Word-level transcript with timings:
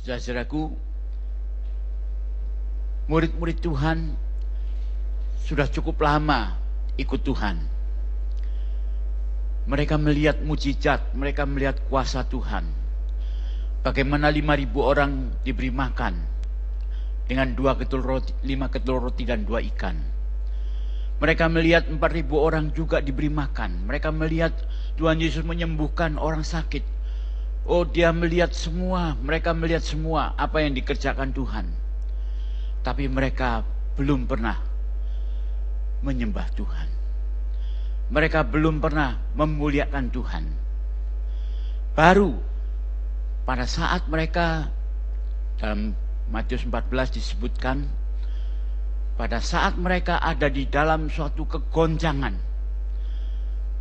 Saudara-saudaraku, 0.00 0.72
murid-murid 3.04 3.60
Tuhan 3.60 4.16
sudah 5.44 5.68
cukup 5.68 6.00
lama 6.00 6.56
ikut 6.96 7.20
Tuhan. 7.20 7.60
Mereka 9.68 10.00
melihat 10.00 10.40
mujizat, 10.40 11.12
mereka 11.12 11.44
melihat 11.44 11.84
kuasa 11.92 12.24
Tuhan. 12.24 12.64
Bagaimana 13.84 14.32
lima 14.32 14.56
ribu 14.56 14.80
orang 14.80 15.36
diberi 15.44 15.68
makan 15.68 16.16
dengan 17.28 17.52
dua 17.52 17.76
ketul 17.76 18.00
roti, 18.00 18.32
lima 18.40 18.72
ketul 18.72 19.04
roti 19.04 19.28
dan 19.28 19.44
dua 19.44 19.60
ikan. 19.68 20.00
Mereka 21.20 21.44
melihat 21.52 21.92
empat 21.92 22.16
ribu 22.16 22.40
orang 22.40 22.72
juga 22.72 23.04
diberi 23.04 23.28
makan. 23.28 23.84
Mereka 23.84 24.08
melihat 24.16 24.56
Tuhan 24.96 25.20
Yesus 25.20 25.44
menyembuhkan 25.44 26.16
orang 26.16 26.40
sakit. 26.40 26.99
Oh 27.68 27.84
dia 27.84 28.08
melihat 28.10 28.50
semua, 28.56 29.16
mereka 29.20 29.52
melihat 29.52 29.84
semua 29.84 30.32
apa 30.36 30.64
yang 30.64 30.72
dikerjakan 30.72 31.30
Tuhan. 31.36 31.66
Tapi 32.80 33.04
mereka 33.06 33.62
belum 34.00 34.24
pernah 34.24 34.56
menyembah 36.00 36.48
Tuhan. 36.56 36.88
Mereka 38.10 38.48
belum 38.48 38.80
pernah 38.80 39.20
memuliakan 39.36 40.08
Tuhan. 40.10 40.44
Baru 41.94 42.40
pada 43.44 43.68
saat 43.68 44.08
mereka 44.08 44.72
dalam 45.60 45.92
Matius 46.32 46.64
14 46.64 47.20
disebutkan 47.20 47.84
pada 49.20 49.36
saat 49.36 49.76
mereka 49.76 50.16
ada 50.16 50.48
di 50.48 50.64
dalam 50.64 51.12
suatu 51.12 51.44
kegoncangan. 51.44 52.32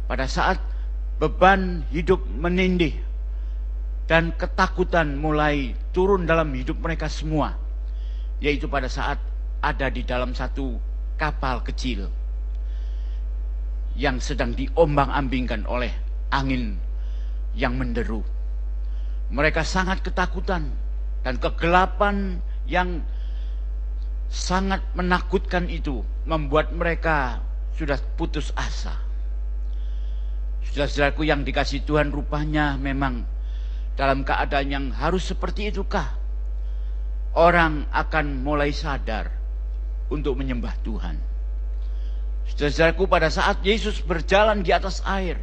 Pada 0.10 0.28
saat 0.28 0.60
beban 1.22 1.88
hidup 1.94 2.20
menindih 2.28 3.09
dan 4.10 4.34
ketakutan 4.34 5.14
mulai 5.22 5.78
turun 5.94 6.26
dalam 6.26 6.50
hidup 6.58 6.82
mereka 6.82 7.06
semua. 7.06 7.54
Yaitu 8.42 8.66
pada 8.66 8.90
saat 8.90 9.22
ada 9.62 9.94
di 9.94 10.02
dalam 10.02 10.34
satu 10.34 10.82
kapal 11.14 11.62
kecil 11.62 12.10
yang 13.94 14.18
sedang 14.18 14.58
diombang-ambingkan 14.58 15.70
oleh 15.70 15.94
angin 16.34 16.82
yang 17.54 17.78
menderu. 17.78 18.26
Mereka 19.30 19.62
sangat 19.62 20.02
ketakutan 20.02 20.74
dan 21.22 21.38
kegelapan 21.38 22.42
yang 22.66 23.06
sangat 24.34 24.82
menakutkan 24.98 25.70
itu 25.70 26.02
membuat 26.26 26.74
mereka 26.74 27.46
sudah 27.78 28.02
putus 28.18 28.50
asa. 28.58 28.98
Saudara-saudaraku 30.66 31.30
yang 31.30 31.46
dikasih 31.46 31.86
Tuhan 31.86 32.10
rupanya 32.10 32.74
memang 32.78 33.38
dalam 34.00 34.24
keadaan 34.24 34.68
yang 34.72 34.86
harus 34.96 35.28
seperti 35.28 35.76
itukah 35.76 36.08
orang 37.36 37.84
akan 37.92 38.40
mulai 38.48 38.72
sadar 38.72 39.28
untuk 40.08 40.40
menyembah 40.40 40.72
Tuhan. 40.88 41.20
Saudaraku 42.48 43.12
pada 43.12 43.28
saat 43.28 43.60
Yesus 43.60 44.00
berjalan 44.00 44.64
di 44.64 44.72
atas 44.72 45.04
air 45.04 45.36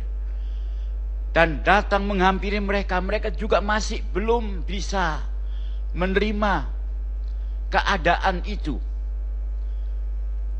dan 1.37 1.61
datang 1.61 2.09
menghampiri 2.09 2.57
mereka, 2.65 2.97
mereka 3.05 3.29
juga 3.29 3.61
masih 3.61 4.01
belum 4.17 4.65
bisa 4.65 5.21
menerima 5.93 6.65
keadaan 7.69 8.41
itu. 8.49 8.81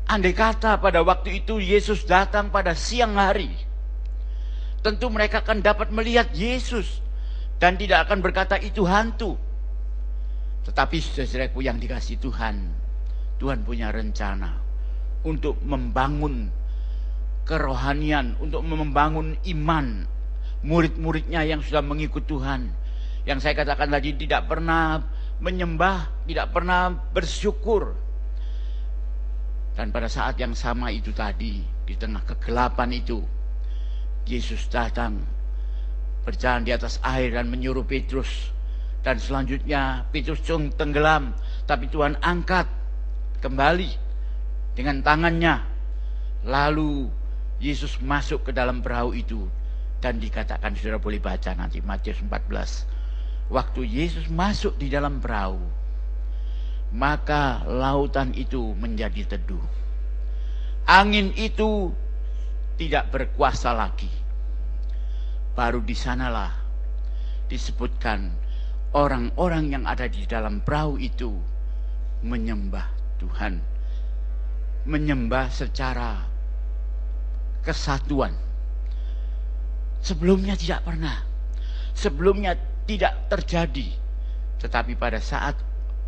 Andai 0.05 0.37
kata 0.37 0.77
pada 0.77 1.01
waktu 1.01 1.41
itu 1.41 1.57
Yesus 1.57 2.05
datang 2.05 2.53
pada 2.53 2.77
siang 2.77 3.17
hari, 3.17 3.51
tentu 4.85 5.09
mereka 5.09 5.41
akan 5.41 5.65
dapat 5.65 5.89
melihat 5.91 6.29
Yesus 6.31 7.06
dan 7.57 7.77
tidak 7.77 8.09
akan 8.09 8.21
berkata 8.21 8.55
itu 8.61 8.85
hantu. 8.85 9.37
Tetapi 10.65 10.97
saudaraku 10.99 11.65
yang 11.65 11.81
dikasih 11.81 12.21
Tuhan, 12.21 12.55
Tuhan 13.41 13.65
punya 13.65 13.89
rencana 13.89 14.59
untuk 15.25 15.57
membangun 15.65 16.53
kerohanian, 17.47 18.37
untuk 18.43 18.61
membangun 18.61 19.39
iman 19.57 20.05
murid-muridnya 20.61 21.47
yang 21.47 21.63
sudah 21.63 21.81
mengikut 21.81 22.27
Tuhan. 22.27 22.69
Yang 23.23 23.39
saya 23.43 23.53
katakan 23.63 23.91
tadi 23.91 24.15
tidak 24.15 24.47
pernah 24.47 24.99
menyembah, 25.39 26.27
tidak 26.27 26.51
pernah 26.51 26.91
bersyukur. 26.91 27.95
Dan 29.77 29.93
pada 29.93 30.09
saat 30.09 30.35
yang 30.41 30.57
sama 30.57 30.89
itu 30.89 31.13
tadi, 31.13 31.61
di 31.61 31.93
tengah 31.95 32.25
kegelapan 32.25 32.89
itu, 32.91 33.21
Yesus 34.27 34.67
datang 34.67 35.36
berjalan 36.27 36.67
di 36.67 36.75
atas 36.75 36.99
air 37.07 37.31
dan 37.31 37.47
menyuruh 37.47 37.87
Petrus. 37.87 38.51
Dan 38.99 39.23
selanjutnya 39.23 40.03
Petrus 40.11 40.43
tenggelam, 40.75 41.31
tapi 41.63 41.87
Tuhan 41.87 42.19
angkat 42.19 42.67
kembali 43.39 43.87
dengan 44.75 44.99
tangannya. 44.99 45.63
Lalu 46.43 47.07
Yesus 47.63 48.03
masuk 48.03 48.43
ke 48.43 48.51
dalam 48.51 48.83
perahu 48.83 49.15
itu 49.15 49.47
dan 50.03 50.19
dikatakan 50.19 50.75
saudara 50.75 50.99
boleh 50.99 51.23
baca 51.23 51.55
nanti 51.55 51.79
Matius 51.79 52.19
14. 52.19 53.47
Waktu 53.47 53.81
Yesus 53.87 54.27
masuk 54.27 54.75
di 54.75 54.91
dalam 54.91 55.23
perahu, 55.23 55.63
maka 56.91 57.63
lautan 57.63 58.35
itu 58.35 58.75
menjadi 58.75 59.39
teduh. 59.39 59.63
Angin 60.83 61.31
itu 61.39 61.95
tidak 62.75 63.07
berkuasa 63.11 63.71
lagi. 63.71 64.11
Baru 65.57 65.81
di 65.81 65.97
sanalah 65.97 66.53
disebutkan 67.49 68.29
orang-orang 68.93 69.73
yang 69.73 69.83
ada 69.89 70.05
di 70.05 70.29
dalam 70.29 70.61
perahu 70.61 71.01
itu 71.01 71.33
menyembah 72.21 72.85
Tuhan 73.17 73.77
menyembah 74.87 75.51
secara 75.51 76.23
kesatuan. 77.61 78.31
Sebelumnya 79.99 80.55
tidak 80.55 80.87
pernah. 80.87 81.27
Sebelumnya 81.91 82.55
tidak 82.87 83.27
terjadi. 83.27 83.91
Tetapi 84.63 84.95
pada 84.95 85.19
saat 85.19 85.59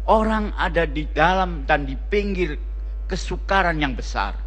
orang 0.08 0.56
ada 0.56 0.88
di 0.88 1.06
dalam 1.12 1.68
dan 1.68 1.84
di 1.84 2.00
pinggir 2.00 2.56
kesukaran 3.12 3.78
yang 3.84 3.94
besar, 3.94 4.40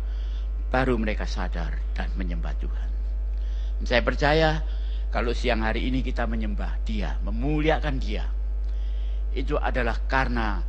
baru 0.73 0.97
mereka 0.97 1.29
sadar 1.29 1.77
dan 1.93 2.09
menyembah 2.17 2.57
Tuhan. 2.57 2.89
saya 3.83 3.99
percaya 3.99 4.63
kalau 5.13 5.37
siang 5.37 5.61
hari 5.61 5.93
ini 5.93 6.01
kita 6.01 6.25
menyembah 6.25 6.81
Dia, 6.89 7.21
memuliakan 7.21 8.01
Dia, 8.01 8.25
itu 9.37 9.61
adalah 9.61 10.01
karena 10.09 10.65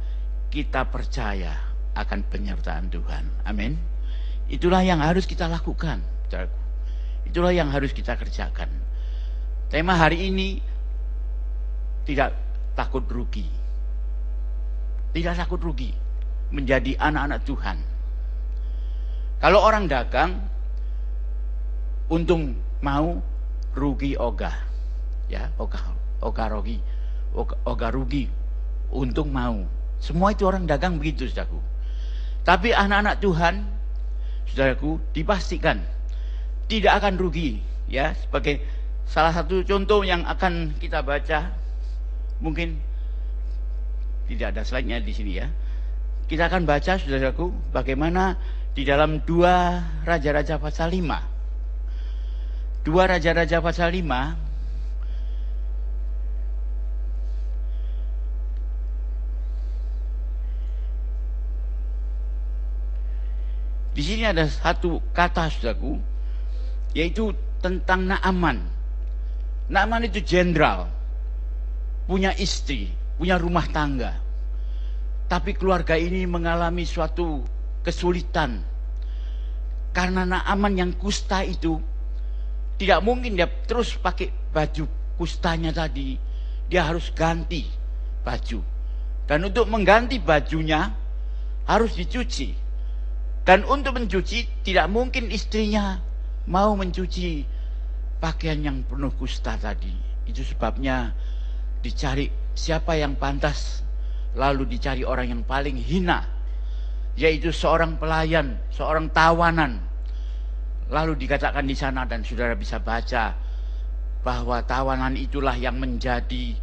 kita 0.52 0.84
percaya 0.92 1.56
akan 1.96 2.20
penyertaan 2.28 2.92
Tuhan. 2.92 3.48
Amin. 3.48 3.80
Itulah 4.52 4.84
yang 4.84 5.00
harus 5.00 5.24
kita 5.24 5.48
lakukan. 5.48 6.04
Itulah 7.24 7.56
yang 7.56 7.72
harus 7.72 7.96
kita 7.96 8.20
kerjakan. 8.20 8.68
Tema 9.72 9.96
hari 9.96 10.28
ini 10.28 10.60
tidak 12.04 12.36
takut 12.76 13.08
rugi. 13.08 13.48
Tidak 15.16 15.34
takut 15.40 15.64
rugi 15.64 15.96
menjadi 16.52 17.00
anak-anak 17.00 17.40
Tuhan. 17.48 17.78
Kalau 19.40 19.64
orang 19.64 19.88
dagang 19.88 20.36
untung 22.12 22.60
mau 22.84 23.33
rugi 23.74 24.16
ogah. 24.18 24.56
Ya, 25.28 25.50
ogah 25.58 25.82
ogah 26.24 26.48
rugi. 26.50 26.80
Ogah, 27.34 27.90
rugi 27.90 28.30
untung 28.94 29.34
mau 29.34 29.66
semua 30.04 30.36
itu 30.36 30.44
orang 30.44 30.68
dagang 30.68 31.00
begitu, 31.00 31.32
saudaraku. 31.32 31.64
Tapi 32.44 32.76
anak-anak 32.76 33.24
Tuhan, 33.24 33.64
saudaraku, 34.52 35.00
dipastikan 35.16 35.80
tidak 36.68 37.00
akan 37.00 37.16
rugi. 37.16 37.64
Ya, 37.88 38.12
sebagai 38.20 38.60
salah 39.08 39.32
satu 39.32 39.64
contoh 39.64 40.04
yang 40.04 40.28
akan 40.28 40.76
kita 40.76 41.00
baca, 41.08 41.56
mungkin 42.44 42.84
tidak 44.28 44.60
ada 44.60 44.68
slide-nya 44.68 45.00
di 45.00 45.16
sini 45.16 45.40
ya. 45.40 45.48
Kita 46.28 46.52
akan 46.52 46.68
baca, 46.68 47.00
saudaraku, 47.00 47.56
bagaimana 47.72 48.36
di 48.76 48.84
dalam 48.84 49.24
dua 49.24 49.80
Raja-Raja 50.04 50.60
pasal 50.60 50.92
5. 51.00 51.33
Dua 52.84 53.08
Raja-Raja 53.08 53.64
pasal 53.64 53.96
5 53.96 54.44
Di 63.94 64.02
sini 64.02 64.26
ada 64.26 64.50
satu 64.50 65.00
kata 65.14 65.54
saudaraku 65.54 66.02
yaitu 66.98 67.32
tentang 67.62 68.10
Naaman. 68.10 68.60
Naaman 69.70 70.06
itu 70.10 70.20
jenderal, 70.20 70.90
punya 72.10 72.34
istri, 72.36 72.92
punya 73.16 73.38
rumah 73.38 73.66
tangga. 73.70 74.18
Tapi 75.30 75.56
keluarga 75.56 75.96
ini 75.96 76.26
mengalami 76.28 76.84
suatu 76.84 77.46
kesulitan. 77.86 78.62
Karena 79.94 80.26
Naaman 80.26 80.74
yang 80.74 80.92
kusta 80.98 81.46
itu 81.46 81.78
tidak 82.84 83.00
mungkin 83.00 83.40
dia 83.40 83.48
terus 83.48 83.96
pakai 83.96 84.28
baju 84.52 84.84
kustanya 85.16 85.72
tadi. 85.72 86.20
Dia 86.68 86.92
harus 86.92 87.16
ganti 87.16 87.64
baju. 88.28 88.60
Dan 89.24 89.40
untuk 89.48 89.72
mengganti 89.72 90.20
bajunya 90.20 90.92
harus 91.64 91.96
dicuci. 91.96 92.52
Dan 93.48 93.64
untuk 93.64 93.96
mencuci 93.96 94.68
tidak 94.68 94.92
mungkin 94.92 95.32
istrinya 95.32 95.96
mau 96.52 96.76
mencuci 96.76 97.48
pakaian 98.20 98.60
yang 98.60 98.78
penuh 98.84 99.16
kusta 99.16 99.56
tadi. 99.56 99.96
Itu 100.28 100.44
sebabnya 100.44 101.16
dicari 101.80 102.28
siapa 102.52 103.00
yang 103.00 103.16
pantas 103.16 103.80
lalu 104.36 104.76
dicari 104.76 105.08
orang 105.08 105.32
yang 105.32 105.44
paling 105.48 105.80
hina 105.80 106.28
yaitu 107.16 107.54
seorang 107.54 107.96
pelayan, 107.96 108.60
seorang 108.76 109.08
tawanan. 109.08 109.80
Lalu 110.92 111.16
dikatakan 111.16 111.64
di 111.64 111.76
sana 111.78 112.04
dan 112.04 112.26
saudara 112.26 112.58
bisa 112.58 112.80
baca 112.82 113.36
bahwa 114.24 114.64
tawanan 114.64 115.20
itulah 115.20 115.56
yang 115.56 115.80
menjadi 115.80 116.56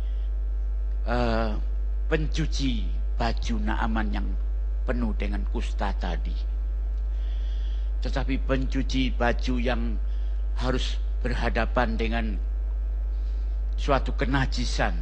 uh, 1.04 1.56
pencuci 2.08 2.88
baju 3.20 3.54
Naaman 3.60 4.08
yang 4.10 4.28
penuh 4.88 5.12
dengan 5.16 5.44
kusta 5.52 5.92
tadi. 6.00 6.34
Tetapi 8.00 8.40
pencuci 8.48 9.12
baju 9.12 9.54
yang 9.60 10.00
harus 10.56 10.96
berhadapan 11.20 12.00
dengan 12.00 12.24
suatu 13.76 14.16
kenajisan. 14.16 14.96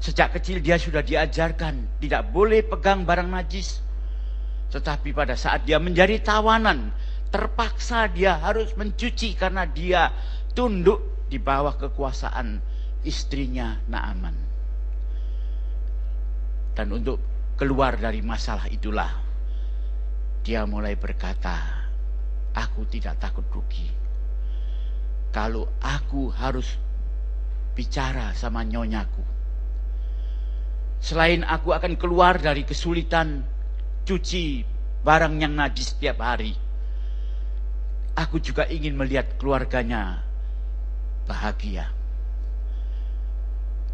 Sejak 0.00 0.36
kecil 0.36 0.60
dia 0.60 0.76
sudah 0.76 1.00
diajarkan 1.00 2.00
tidak 2.04 2.28
boleh 2.28 2.60
pegang 2.60 3.08
barang 3.08 3.32
najis. 3.32 3.80
Tetapi 4.68 5.16
pada 5.16 5.32
saat 5.32 5.64
dia 5.64 5.80
menjadi 5.80 6.20
tawanan, 6.20 6.92
terpaksa 7.34 8.06
dia 8.14 8.38
harus 8.38 8.78
mencuci 8.78 9.34
karena 9.34 9.66
dia 9.66 10.14
tunduk 10.54 11.26
di 11.26 11.42
bawah 11.42 11.74
kekuasaan 11.74 12.62
istrinya 13.02 13.82
Naaman. 13.90 14.38
Dan 16.78 16.94
untuk 16.94 17.18
keluar 17.58 17.98
dari 17.98 18.22
masalah 18.22 18.70
itulah 18.70 19.10
dia 20.46 20.62
mulai 20.62 20.94
berkata, 20.94 21.58
aku 22.54 22.86
tidak 22.86 23.18
takut 23.18 23.42
rugi. 23.50 23.90
Kalau 25.34 25.66
aku 25.82 26.30
harus 26.30 26.78
bicara 27.74 28.30
sama 28.38 28.62
nyonyaku. 28.62 29.26
Selain 31.02 31.42
aku 31.42 31.74
akan 31.74 31.98
keluar 31.98 32.38
dari 32.38 32.62
kesulitan 32.62 33.42
cuci 34.06 34.62
barang 35.02 35.34
yang 35.42 35.58
najis 35.58 35.98
setiap 35.98 36.22
hari. 36.22 36.63
Aku 38.14 38.38
juga 38.38 38.66
ingin 38.70 38.94
melihat 38.94 39.26
keluarganya 39.42 40.22
bahagia. 41.26 41.90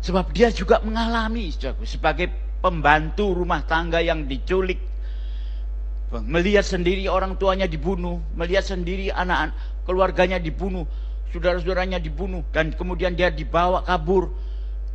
Sebab 0.00 0.32
dia 0.32 0.52
juga 0.52 0.81
mengalami 0.84 1.52
sebagai 1.84 2.28
pembantu 2.61 3.32
rumah 3.32 3.64
tangga 3.64 4.00
yang 4.00 4.28
diculik. 4.28 4.81
Melihat 6.11 6.67
sendiri 6.67 7.06
orang 7.06 7.38
tuanya 7.38 7.70
dibunuh, 7.70 8.19
melihat 8.34 8.67
sendiri 8.67 9.14
anak 9.14 9.55
keluarganya 9.87 10.43
dibunuh, 10.43 10.84
saudara-saudaranya 11.31 12.02
dibunuh 12.02 12.43
dan 12.50 12.75
kemudian 12.75 13.14
dia 13.14 13.31
dibawa 13.31 13.87
kabur 13.87 14.34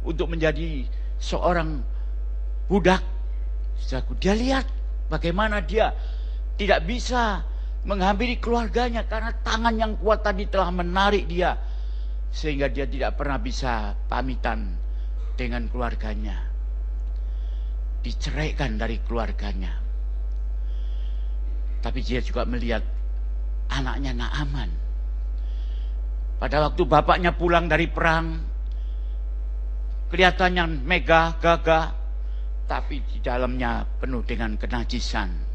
untuk 0.04 0.27
menjadi 0.30 0.86
seorang 1.18 1.81
budak. 2.68 3.01
Dia 4.19 4.36
lihat 4.36 4.66
bagaimana 5.07 5.63
dia 5.63 5.95
tidak 6.60 6.83
bisa 6.83 7.45
menghampiri 7.86 8.42
keluarganya 8.42 9.06
karena 9.06 9.32
tangan 9.46 9.78
yang 9.78 9.94
kuat 10.02 10.26
tadi 10.26 10.50
telah 10.50 10.74
menarik 10.74 11.30
dia 11.30 11.54
sehingga 12.34 12.68
dia 12.68 12.90
tidak 12.90 13.16
pernah 13.16 13.38
bisa 13.38 13.94
pamitan 14.10 14.76
dengan 15.38 15.70
keluarganya 15.70 16.56
diceraikan 18.06 18.78
dari 18.78 19.02
keluarganya. 19.02 19.74
Tapi 21.82 22.00
dia 22.06 22.22
juga 22.22 22.46
melihat 22.46 22.86
anaknya 23.74 24.14
Naaman. 24.14 24.70
Pada 26.38 26.70
waktu 26.70 26.86
bapaknya 26.86 27.34
pulang 27.34 27.66
dari 27.66 27.90
perang, 27.90 28.46
kelihatannya 30.14 30.86
megah, 30.86 31.42
gagah, 31.42 31.86
tapi 32.70 33.02
di 33.02 33.18
dalamnya 33.26 33.90
penuh 33.98 34.22
dengan 34.22 34.54
kenajisan. 34.54 35.55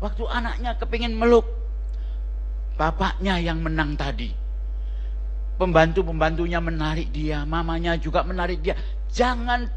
Waktu 0.00 0.24
anaknya 0.24 0.80
kepingin 0.80 1.12
meluk 1.12 1.44
bapaknya 2.80 3.36
yang 3.36 3.60
menang 3.60 3.94
tadi, 4.00 4.32
pembantu-pembantunya 5.60 6.56
menarik 6.64 7.12
dia, 7.12 7.44
mamanya 7.44 8.00
juga 8.00 8.24
menarik 8.24 8.64
dia. 8.64 8.72
Jangan 9.12 9.68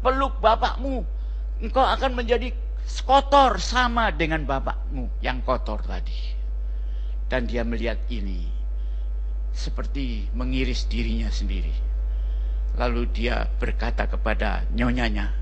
peluk 0.00 0.40
bapakmu, 0.40 1.04
engkau 1.60 1.84
akan 1.84 2.16
menjadi 2.16 2.56
kotor 3.04 3.60
sama 3.60 4.08
dengan 4.16 4.48
bapakmu 4.48 5.20
yang 5.20 5.44
kotor 5.44 5.84
tadi. 5.84 6.32
Dan 7.28 7.44
dia 7.44 7.66
melihat 7.66 8.00
ini 8.08 8.48
seperti 9.52 10.32
mengiris 10.32 10.88
dirinya 10.88 11.28
sendiri. 11.28 11.74
Lalu 12.80 13.08
dia 13.12 13.44
berkata 13.60 14.08
kepada 14.08 14.64
nyonyanya, 14.72 15.32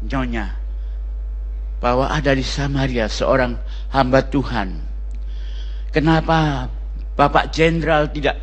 Nyonya, 0.00 0.56
bahwa 1.80 2.12
ada 2.12 2.36
di 2.36 2.44
Samaria 2.44 3.08
seorang 3.08 3.56
hamba 3.90 4.20
Tuhan. 4.28 4.76
Kenapa 5.90 6.68
Bapak 7.16 7.50
Jenderal 7.50 8.12
tidak 8.12 8.38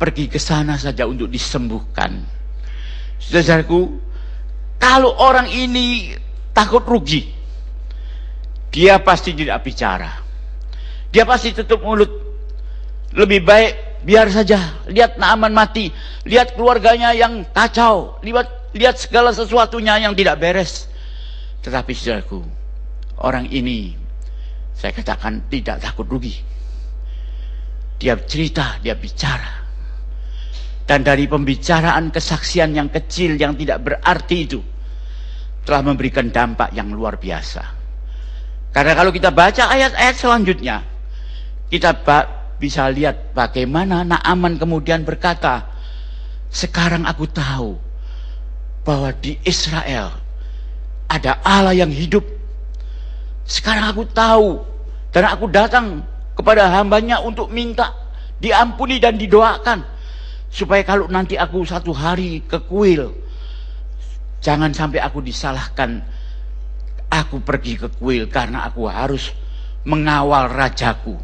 pergi 0.00 0.26
ke 0.26 0.40
sana 0.40 0.80
saja 0.80 1.06
untuk 1.06 1.28
disembuhkan? 1.30 2.24
Saudaraku, 3.20 4.00
kalau 4.80 5.12
orang 5.20 5.46
ini 5.52 6.16
takut 6.56 6.82
rugi, 6.88 7.28
dia 8.72 8.98
pasti 8.98 9.36
tidak 9.36 9.60
bicara. 9.62 10.10
Dia 11.12 11.28
pasti 11.28 11.54
tutup 11.54 11.84
mulut. 11.84 12.10
Lebih 13.14 13.42
baik 13.42 13.72
biar 14.06 14.30
saja 14.32 14.80
lihat 14.88 15.20
Naaman 15.20 15.52
mati, 15.52 15.92
lihat 16.24 16.56
keluarganya 16.56 17.12
yang 17.12 17.44
kacau, 17.52 18.16
lihat 18.24 18.72
lihat 18.74 18.96
segala 18.96 19.34
sesuatunya 19.34 19.98
yang 20.02 20.14
tidak 20.14 20.40
beres. 20.40 20.89
Tetapi 21.60 21.92
saudaraku, 21.92 22.40
orang 23.20 23.48
ini 23.52 23.92
saya 24.72 24.96
katakan 24.96 25.44
tidak 25.52 25.84
takut 25.84 26.08
rugi. 26.08 26.40
Dia 28.00 28.16
cerita, 28.24 28.80
dia 28.80 28.96
bicara. 28.96 29.60
Dan 30.88 31.04
dari 31.04 31.28
pembicaraan 31.28 32.08
kesaksian 32.08 32.72
yang 32.72 32.88
kecil 32.88 33.36
yang 33.36 33.54
tidak 33.54 33.84
berarti 33.84 34.36
itu 34.40 34.60
telah 35.62 35.84
memberikan 35.84 36.32
dampak 36.32 36.72
yang 36.72 36.88
luar 36.90 37.20
biasa. 37.20 37.62
Karena 38.72 38.96
kalau 38.96 39.12
kita 39.12 39.30
baca 39.30 39.68
ayat-ayat 39.68 40.16
selanjutnya, 40.16 40.82
kita 41.68 41.94
bisa 42.56 42.88
lihat 42.88 43.36
bagaimana 43.36 44.02
Naaman 44.02 44.56
kemudian 44.56 45.04
berkata, 45.04 45.68
sekarang 46.50 47.04
aku 47.06 47.28
tahu 47.30 47.76
bahwa 48.82 49.12
di 49.16 49.38
Israel 49.44 50.19
ada 51.10 51.42
Allah 51.42 51.74
yang 51.74 51.90
hidup. 51.90 52.22
Sekarang 53.42 53.90
aku 53.90 54.06
tahu 54.06 54.62
dan 55.10 55.26
aku 55.26 55.50
datang 55.50 56.06
kepada 56.38 56.70
hambanya 56.70 57.18
untuk 57.18 57.50
minta 57.50 57.90
diampuni 58.38 59.02
dan 59.02 59.18
didoakan. 59.18 59.82
Supaya 60.50 60.86
kalau 60.86 61.10
nanti 61.10 61.34
aku 61.34 61.66
satu 61.66 61.90
hari 61.90 62.46
ke 62.46 62.62
kuil 62.62 63.10
jangan 64.38 64.70
sampai 64.70 65.02
aku 65.02 65.18
disalahkan. 65.18 66.22
Aku 67.10 67.42
pergi 67.42 67.74
ke 67.74 67.90
kuil 67.90 68.30
karena 68.30 68.70
aku 68.70 68.86
harus 68.86 69.34
mengawal 69.82 70.46
rajaku. 70.46 71.18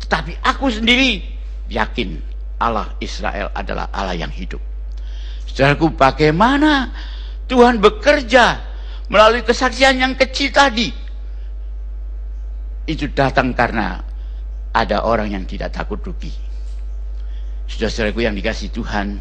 Tetapi 0.00 0.40
aku 0.40 0.72
sendiri 0.72 1.20
yakin 1.68 2.16
Allah 2.56 2.96
Israel 3.04 3.52
adalah 3.52 3.92
Allah 3.92 4.16
yang 4.16 4.32
hidup. 4.32 4.64
Saudaraku 5.44 5.92
bagaimana 5.92 6.88
Tuhan 7.44 7.76
bekerja 7.76 8.67
melalui 9.08 9.44
kesaksian 9.44 10.00
yang 10.00 10.12
kecil 10.16 10.52
tadi 10.52 10.92
itu 12.88 13.08
datang 13.12 13.52
karena 13.52 14.00
ada 14.72 15.04
orang 15.04 15.32
yang 15.32 15.44
tidak 15.48 15.72
takut 15.72 16.00
rugi 16.00 16.48
Saudara-saudaraku 17.68 18.24
yang 18.24 18.32
dikasih 18.32 18.72
Tuhan, 18.72 19.20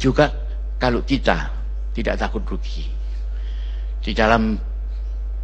juga 0.00 0.32
kalau 0.80 1.04
kita 1.04 1.52
tidak 1.92 2.16
takut 2.16 2.40
rugi 2.48 2.88
di 4.00 4.16
dalam 4.16 4.56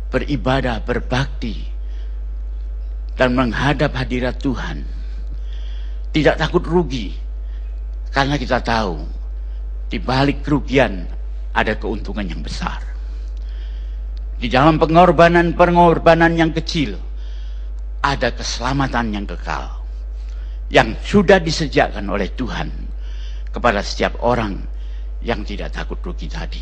beribadah, 0.08 0.80
berbakti, 0.80 1.68
dan 3.12 3.36
menghadap 3.36 3.92
hadirat 3.92 4.40
Tuhan, 4.40 4.88
tidak 6.16 6.40
takut 6.40 6.64
rugi, 6.64 7.12
karena 8.08 8.40
kita 8.40 8.64
tahu 8.64 9.04
di 9.92 10.00
balik 10.00 10.40
kerugian 10.40 11.04
ada 11.52 11.76
keuntungan 11.76 12.24
yang 12.24 12.40
besar. 12.40 12.80
Di 14.42 14.50
dalam 14.50 14.74
pengorbanan-pengorbanan 14.74 16.34
yang 16.34 16.50
kecil, 16.50 16.98
ada 18.02 18.34
keselamatan 18.34 19.14
yang 19.14 19.22
kekal 19.22 19.70
yang 20.66 20.98
sudah 20.98 21.38
disediakan 21.38 22.10
oleh 22.10 22.26
Tuhan 22.34 22.66
kepada 23.54 23.78
setiap 23.86 24.18
orang 24.18 24.58
yang 25.22 25.46
tidak 25.46 25.70
takut 25.70 25.94
rugi 26.02 26.26
tadi. 26.26 26.58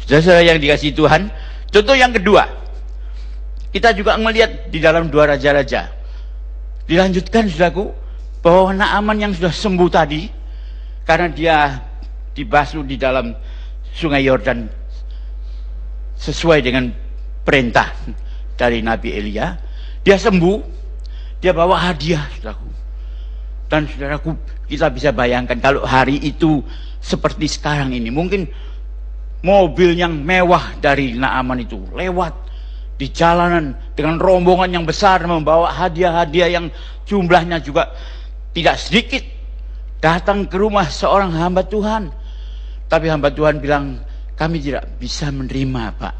Saudara-saudara 0.00 0.48
yang 0.48 0.56
dikasih 0.56 0.96
Tuhan, 0.96 1.28
contoh 1.68 1.92
yang 1.92 2.16
kedua, 2.16 2.48
kita 3.76 3.92
juga 3.92 4.16
melihat 4.16 4.72
di 4.72 4.80
dalam 4.80 5.12
dua 5.12 5.36
raja-raja. 5.36 5.92
Dilanjutkan, 6.88 7.44
saudaraku, 7.52 7.92
bahwa 8.40 8.72
Naaman 8.72 9.20
yang 9.20 9.32
sudah 9.36 9.52
sembuh 9.52 9.90
tadi, 9.92 10.32
karena 11.04 11.28
dia 11.28 11.56
dibasuh 12.32 12.80
di 12.88 12.96
dalam 12.96 13.36
sungai 13.92 14.24
Yordan 14.24 14.85
sesuai 16.16 16.58
dengan 16.64 16.90
perintah 17.46 17.92
dari 18.56 18.80
Nabi 18.80 19.12
Elia, 19.12 19.56
dia 20.02 20.16
sembuh, 20.16 20.58
dia 21.38 21.52
bawa 21.52 21.78
hadiah, 21.92 22.26
saudaraku. 22.36 22.68
Dan 23.66 23.80
saudaraku, 23.86 24.30
kita 24.66 24.88
bisa 24.90 25.10
bayangkan 25.12 25.58
kalau 25.60 25.84
hari 25.84 26.18
itu 26.24 26.64
seperti 26.98 27.46
sekarang 27.46 27.92
ini, 27.94 28.10
mungkin 28.10 28.48
mobil 29.44 29.94
yang 29.94 30.16
mewah 30.16 30.74
dari 30.82 31.14
Naaman 31.14 31.62
itu 31.62 31.78
lewat 31.94 32.34
di 32.96 33.12
jalanan 33.12 33.76
dengan 33.92 34.16
rombongan 34.16 34.72
yang 34.72 34.84
besar 34.88 35.20
membawa 35.28 35.68
hadiah-hadiah 35.68 36.48
yang 36.48 36.66
jumlahnya 37.04 37.60
juga 37.60 37.92
tidak 38.56 38.80
sedikit. 38.80 39.24
Datang 40.00 40.48
ke 40.48 40.56
rumah 40.56 40.88
seorang 40.88 41.32
hamba 41.36 41.64
Tuhan. 41.64 42.08
Tapi 42.86 43.06
hamba 43.10 43.28
Tuhan 43.32 43.60
bilang 43.60 44.00
kami 44.36 44.62
tidak 44.62 45.00
bisa 45.00 45.32
menerima 45.32 45.84
Pak 45.96 46.14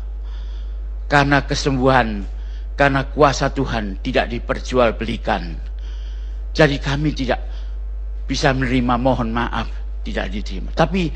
karena 1.07 1.45
kesembuhan 1.47 2.27
karena 2.75 3.07
kuasa 3.13 3.53
Tuhan 3.53 4.03
tidak 4.03 4.33
diperjualbelikan 4.33 5.57
jadi 6.57 6.77
kami 6.81 7.13
tidak 7.15 7.41
bisa 8.27 8.51
menerima 8.51 8.95
mohon 8.99 9.31
maaf 9.31 9.69
tidak 10.03 10.33
diterima 10.33 10.73
tapi 10.75 11.13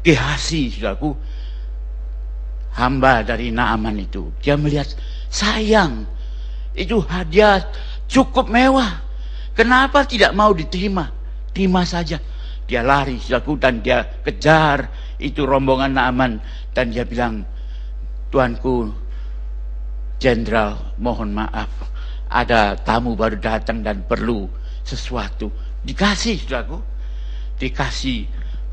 Gehasi 0.00 0.72
saudaraku 0.72 1.12
hamba 2.72 3.20
dari 3.20 3.52
Naaman 3.52 4.00
itu. 4.00 4.32
Dia 4.40 4.56
melihat 4.56 4.88
sayang 5.28 6.08
itu 6.72 7.04
hadiah 7.04 7.60
cukup 8.08 8.48
mewah. 8.48 9.04
Kenapa 9.52 10.08
tidak 10.08 10.32
mau 10.32 10.56
diterima? 10.56 11.12
Terima 11.52 11.84
saja. 11.84 12.16
Dia 12.70 12.86
lari 12.86 13.18
dan 13.58 13.82
dia 13.82 14.06
kejar 14.22 14.86
itu 15.18 15.42
rombongan 15.42 15.90
Naaman 15.90 16.38
dan 16.70 16.94
dia 16.94 17.02
bilang, 17.02 17.42
Tuanku 18.30 18.94
Jenderal 20.22 20.94
mohon 21.02 21.34
maaf 21.34 21.90
ada 22.30 22.78
tamu 22.78 23.18
baru 23.18 23.34
datang 23.36 23.82
dan 23.82 24.06
perlu 24.06 24.46
sesuatu. 24.86 25.50
Dikasih 25.82 26.46
saudaraku. 26.46 26.78
Dikasih 27.58 28.24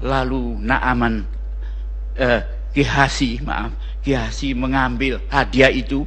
lalu 0.05 0.61
Naaman 0.61 1.25
eh, 2.15 2.41
Gehasi, 2.71 3.41
maaf, 3.41 3.73
Gehasi 4.05 4.53
mengambil 4.53 5.17
hadiah 5.33 5.73
itu, 5.73 6.05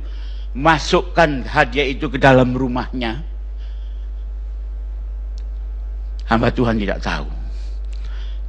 masukkan 0.54 1.42
hadiah 1.44 1.90
itu 1.90 2.06
ke 2.06 2.16
dalam 2.16 2.54
rumahnya. 2.54 3.26
Hamba 6.30 6.54
Tuhan 6.54 6.78
tidak 6.78 7.02
tahu. 7.02 7.39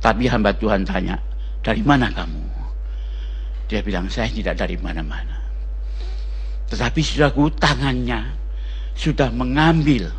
Tapi 0.01 0.25
hamba 0.25 0.49
Tuhan 0.57 0.81
tanya, 0.81 1.21
dari 1.61 1.85
mana 1.85 2.09
kamu? 2.09 2.43
Dia 3.69 3.85
bilang, 3.85 4.09
saya 4.09 4.27
tidak 4.27 4.57
dari 4.57 4.75
mana-mana. 4.81 5.37
Tetapi 6.67 6.99
saudaraku, 6.99 7.53
tangannya 7.55 8.33
sudah 8.97 9.29
mengambil 9.31 10.09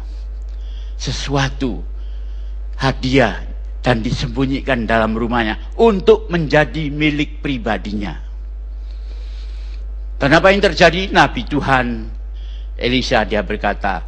sesuatu 0.96 1.82
hadiah 2.78 3.42
dan 3.82 4.00
disembunyikan 4.00 4.86
dalam 4.86 5.18
rumahnya 5.18 5.58
untuk 5.74 6.30
menjadi 6.30 6.88
milik 6.88 7.42
pribadinya. 7.42 8.14
Dan 10.22 10.38
apa 10.38 10.54
yang 10.54 10.62
terjadi? 10.62 11.10
Nabi 11.10 11.42
Tuhan 11.50 12.06
Elisa 12.78 13.26
dia 13.26 13.42
berkata, 13.42 14.06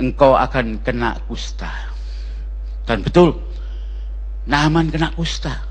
engkau 0.00 0.32
akan 0.32 0.80
kena 0.80 1.20
kusta. 1.28 1.68
Dan 2.88 3.04
betul, 3.04 3.36
Naaman 4.44 4.92
kena 4.92 5.12
kusta. 5.16 5.64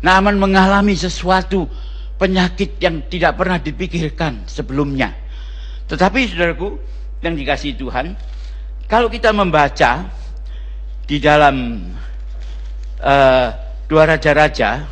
Naaman 0.00 0.40
mengalami 0.40 0.96
sesuatu 0.96 1.68
penyakit 2.16 2.80
yang 2.80 3.04
tidak 3.08 3.36
pernah 3.36 3.60
dipikirkan 3.60 4.48
sebelumnya. 4.48 5.12
Tetapi 5.88 6.20
saudaraku 6.32 6.80
yang 7.20 7.36
dikasih 7.36 7.76
Tuhan, 7.76 8.16
kalau 8.88 9.12
kita 9.12 9.32
membaca 9.36 10.08
di 11.04 11.16
dalam 11.20 11.84
uh, 13.04 13.48
dua 13.84 14.02
raja-raja, 14.08 14.88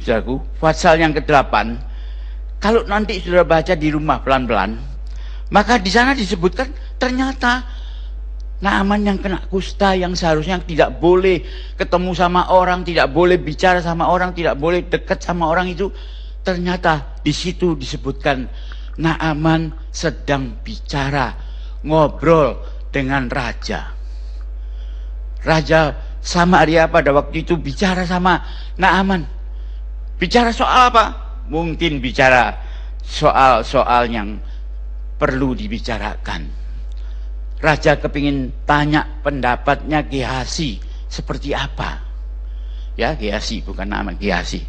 saudaraku, 0.00 0.40
pasal 0.56 0.96
yang 0.96 1.12
ke-8, 1.12 1.52
kalau 2.56 2.88
nanti 2.88 3.20
sudah 3.20 3.44
baca 3.44 3.76
di 3.76 3.92
rumah 3.92 4.24
pelan-pelan, 4.24 4.80
maka 5.52 5.76
di 5.76 5.92
sana 5.92 6.16
disebutkan 6.16 6.72
ternyata 6.96 7.75
Naaman 8.56 9.04
yang 9.04 9.18
kena 9.20 9.44
kusta 9.52 9.92
yang 9.92 10.16
seharusnya 10.16 10.56
tidak 10.64 10.96
boleh 10.96 11.44
ketemu 11.76 12.16
sama 12.16 12.48
orang, 12.48 12.88
tidak 12.88 13.12
boleh 13.12 13.36
bicara 13.36 13.84
sama 13.84 14.08
orang, 14.08 14.32
tidak 14.32 14.56
boleh 14.56 14.80
dekat 14.88 15.20
sama 15.20 15.52
orang 15.52 15.68
itu 15.68 15.92
ternyata 16.40 17.20
di 17.20 17.34
situ 17.36 17.76
disebutkan 17.76 18.48
Naaman 18.96 19.76
sedang 19.92 20.56
bicara, 20.64 21.36
ngobrol 21.84 22.56
dengan 22.88 23.28
raja. 23.28 23.92
Raja 25.44 25.92
Samaria 26.24 26.88
pada 26.88 27.12
waktu 27.12 27.44
itu 27.44 27.60
bicara 27.60 28.08
sama 28.08 28.40
Naaman. 28.80 29.28
Bicara 30.16 30.48
soal 30.48 30.88
apa? 30.88 31.04
Mungkin 31.52 32.00
bicara 32.00 32.56
soal-soal 33.04 34.08
yang 34.08 34.40
perlu 35.20 35.52
dibicarakan. 35.52 36.65
Raja 37.56 37.96
kepingin 37.96 38.52
tanya 38.68 39.20
pendapatnya 39.24 40.04
Gehasi 40.04 40.76
seperti 41.08 41.56
apa. 41.56 42.04
Ya, 42.96 43.16
Gehasi 43.16 43.64
bukan 43.64 43.88
nama 43.88 44.12
Gehasi. 44.12 44.60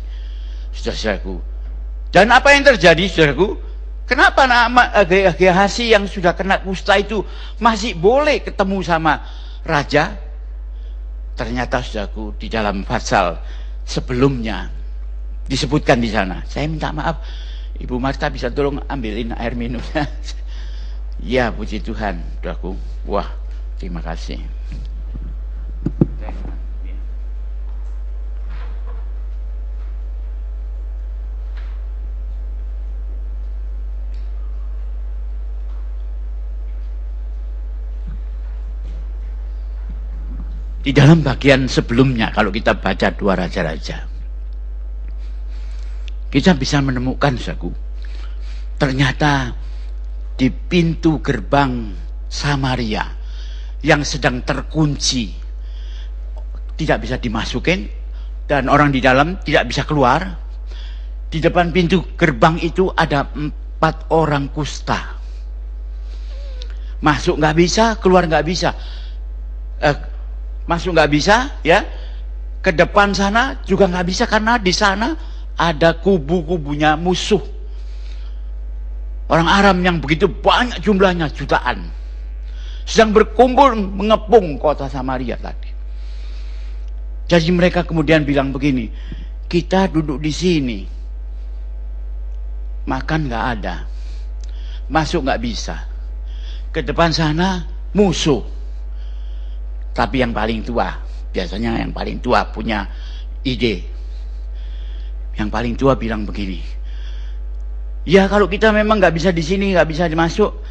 Saudara-saudaraku. 0.72 1.36
Dan 2.12 2.32
apa 2.32 2.56
yang 2.56 2.64
terjadi, 2.64 3.04
saudaraku? 3.12 3.60
Kenapa 4.08 4.48
nama 4.48 5.04
eh, 5.04 5.36
Gehasi 5.36 5.92
yang 5.92 6.08
sudah 6.08 6.32
kena 6.32 6.64
kusta 6.64 6.96
itu 6.96 7.20
masih 7.60 8.00
boleh 8.00 8.40
ketemu 8.40 8.80
sama 8.80 9.20
raja? 9.68 10.16
Ternyata 11.36 11.84
saudaraku 11.84 12.40
di 12.40 12.48
dalam 12.48 12.88
pasal 12.88 13.36
sebelumnya 13.84 14.72
disebutkan 15.44 16.00
di 16.00 16.08
sana. 16.08 16.44
Saya 16.48 16.72
minta 16.72 16.96
maaf, 16.96 17.20
Ibu 17.80 18.00
Marta 18.00 18.32
bisa 18.32 18.48
tolong 18.48 18.80
ambilin 18.88 19.36
air 19.36 19.56
minumnya. 19.60 20.08
ya 21.22 21.50
puji 21.54 21.82
Tuhan, 21.82 22.22
saudaraku. 22.40 22.78
Wah, 23.10 23.28
terima 23.78 24.02
kasih. 24.02 24.42
Di 40.88 40.96
dalam 40.96 41.20
bagian 41.20 41.68
sebelumnya 41.68 42.32
kalau 42.32 42.48
kita 42.48 42.80
baca 42.80 43.12
dua 43.12 43.36
raja-raja. 43.36 44.08
Kita 46.32 46.56
bisa 46.56 46.80
menemukan 46.80 47.36
saku. 47.36 47.76
Ternyata 48.80 49.52
di 50.38 50.54
pintu 50.54 51.18
gerbang 51.20 51.98
Samaria 52.30 53.02
yang 53.82 54.06
sedang 54.06 54.46
terkunci 54.46 55.34
tidak 56.78 57.02
bisa 57.02 57.18
dimasukin 57.18 57.90
dan 58.46 58.70
orang 58.70 58.94
di 58.94 59.02
dalam 59.02 59.42
tidak 59.42 59.66
bisa 59.74 59.84
keluar. 59.84 60.46
Di 61.28 61.44
depan 61.44 61.76
pintu 61.76 62.16
gerbang 62.16 62.56
itu 62.64 62.88
ada 62.94 63.28
empat 63.36 64.08
orang 64.16 64.48
kusta. 64.54 65.20
Masuk 67.04 67.36
nggak 67.36 67.56
bisa, 67.58 68.00
keluar 68.00 68.24
nggak 68.24 68.46
bisa. 68.48 68.72
Eh, 69.84 69.98
masuk 70.70 70.96
nggak 70.96 71.12
bisa 71.12 71.60
ya 71.66 71.84
ke 72.64 72.72
depan 72.72 73.12
sana 73.12 73.60
juga 73.64 73.88
nggak 73.92 74.08
bisa 74.08 74.24
karena 74.28 74.60
di 74.60 74.74
sana 74.76 75.16
ada 75.58 75.98
kubu-kubunya 75.98 76.96
musuh 77.00 77.57
orang 79.28 79.48
Aram 79.48 79.78
yang 79.84 79.98
begitu 80.00 80.28
banyak 80.28 80.80
jumlahnya 80.84 81.32
jutaan 81.32 81.92
sedang 82.88 83.12
berkumpul 83.12 83.76
mengepung 83.76 84.56
kota 84.60 84.88
Samaria 84.88 85.36
tadi 85.40 85.72
jadi 87.28 87.52
mereka 87.52 87.84
kemudian 87.84 88.24
bilang 88.24 88.56
begini 88.56 88.88
kita 89.52 89.92
duduk 89.92 90.24
di 90.24 90.32
sini 90.32 90.80
makan 92.88 93.28
nggak 93.28 93.46
ada 93.60 93.84
masuk 94.88 95.28
nggak 95.28 95.42
bisa 95.44 95.76
ke 96.72 96.80
depan 96.80 97.12
sana 97.12 97.68
musuh 97.92 98.58
tapi 99.98 100.22
yang 100.22 100.30
paling 100.30 100.62
tua, 100.62 100.94
biasanya 101.34 101.82
yang 101.82 101.90
paling 101.90 102.22
tua 102.22 102.46
punya 102.54 102.86
ide. 103.42 103.82
Yang 105.34 105.50
paling 105.50 105.74
tua 105.74 105.98
bilang 105.98 106.22
begini. 106.22 106.62
Ya 108.08 108.24
kalau 108.32 108.48
kita 108.48 108.72
memang 108.72 109.04
nggak 109.04 109.20
bisa 109.20 109.36
di 109.36 109.44
sini, 109.44 109.76
nggak 109.76 109.88
bisa 109.92 110.08
masuk, 110.16 110.64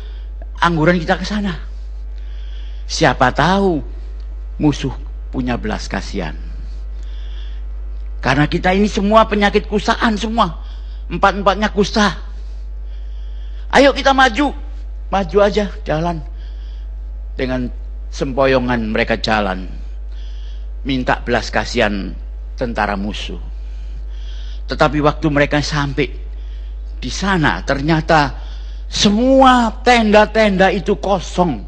angguran 0.56 0.96
kita 0.96 1.20
ke 1.20 1.28
sana. 1.28 1.52
Siapa 2.88 3.28
tahu 3.36 3.84
musuh 4.56 4.96
punya 5.28 5.60
belas 5.60 5.84
kasihan. 5.84 6.32
Karena 8.24 8.48
kita 8.48 8.72
ini 8.72 8.88
semua 8.88 9.28
penyakit 9.28 9.68
kustaan 9.68 10.16
semua. 10.16 10.64
Empat-empatnya 11.12 11.68
kusta. 11.76 12.16
Ayo 13.68 13.92
kita 13.92 14.16
maju. 14.16 14.56
Maju 15.12 15.38
aja 15.44 15.68
jalan. 15.84 16.24
Dengan 17.36 17.68
sempoyongan 18.08 18.80
mereka 18.88 19.20
jalan. 19.20 19.68
Minta 20.88 21.20
belas 21.20 21.52
kasihan 21.52 22.16
tentara 22.56 22.96
musuh. 22.96 23.38
Tetapi 24.72 25.04
waktu 25.04 25.26
mereka 25.28 25.60
sampai 25.60 26.25
di 26.96 27.10
sana 27.12 27.60
ternyata 27.62 28.34
semua 28.86 29.82
tenda-tenda 29.82 30.70
itu 30.70 30.94
kosong. 30.96 31.62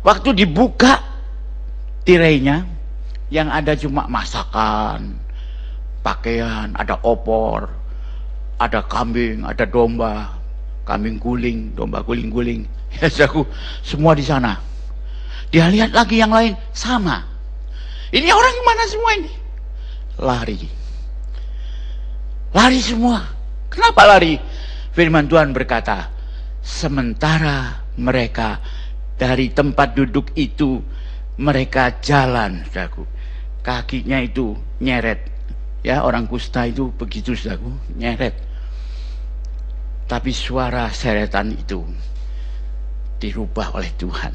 Waktu 0.00 0.32
dibuka 0.32 0.98
tirainya 2.02 2.64
yang 3.30 3.52
ada 3.52 3.76
cuma 3.78 4.08
masakan, 4.10 5.14
pakaian, 6.02 6.74
ada 6.74 6.98
opor, 7.06 7.70
ada 8.58 8.82
kambing, 8.84 9.46
ada 9.46 9.62
domba, 9.68 10.34
kambing 10.88 11.20
guling, 11.20 11.72
domba 11.76 12.02
guling-guling. 12.02 12.66
Ya, 12.90 13.06
aku 13.06 13.46
semua 13.86 14.18
di 14.18 14.26
sana. 14.26 14.58
Dia 15.54 15.70
lihat 15.70 15.94
lagi 15.94 16.18
yang 16.18 16.34
lain 16.34 16.58
sama. 16.74 17.22
Ini 18.10 18.34
orang 18.34 18.54
mana 18.66 18.84
semua 18.90 19.10
ini? 19.14 19.32
Lari. 20.18 20.58
Lari 22.50 22.80
semua. 22.82 23.22
Kenapa 23.70 24.02
lari? 24.04 24.36
Firman 24.90 25.30
Tuhan 25.30 25.54
berkata, 25.54 26.10
sementara 26.58 27.86
mereka 27.94 28.58
dari 29.14 29.54
tempat 29.54 29.94
duduk 29.94 30.34
itu 30.34 30.82
mereka 31.38 32.02
jalan, 32.02 32.66
saudaraku. 32.68 33.06
Kakinya 33.62 34.18
itu 34.20 34.58
nyeret. 34.82 35.30
Ya, 35.80 36.04
orang 36.04 36.28
kusta 36.28 36.66
itu 36.66 36.92
begitu, 36.92 37.32
saudaraku, 37.32 37.70
nyeret. 37.94 38.34
Tapi 40.10 40.34
suara 40.34 40.90
seretan 40.90 41.54
itu 41.54 41.86
dirubah 43.22 43.78
oleh 43.78 43.94
Tuhan. 43.94 44.34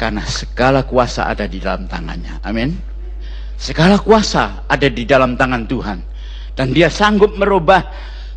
Karena 0.00 0.24
segala 0.24 0.88
kuasa 0.88 1.28
ada 1.28 1.44
di 1.44 1.60
dalam 1.60 1.84
tangannya. 1.84 2.40
Amin. 2.40 2.72
Segala 3.60 4.00
kuasa 4.00 4.64
ada 4.64 4.88
di 4.88 5.04
dalam 5.04 5.36
tangan 5.36 5.68
Tuhan. 5.68 5.98
Dan 6.54 6.74
dia 6.74 6.90
sanggup 6.90 7.38
merubah 7.38 7.86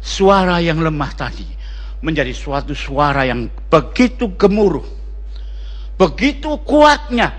suara 0.04 0.60
yang 0.60 0.84
lemah 0.84 1.12
tadi 1.16 1.48
menjadi 2.04 2.36
suatu 2.36 2.76
suara 2.76 3.24
yang 3.24 3.48
begitu 3.72 4.36
gemuruh, 4.36 4.84
begitu 5.96 6.60
kuatnya, 6.68 7.32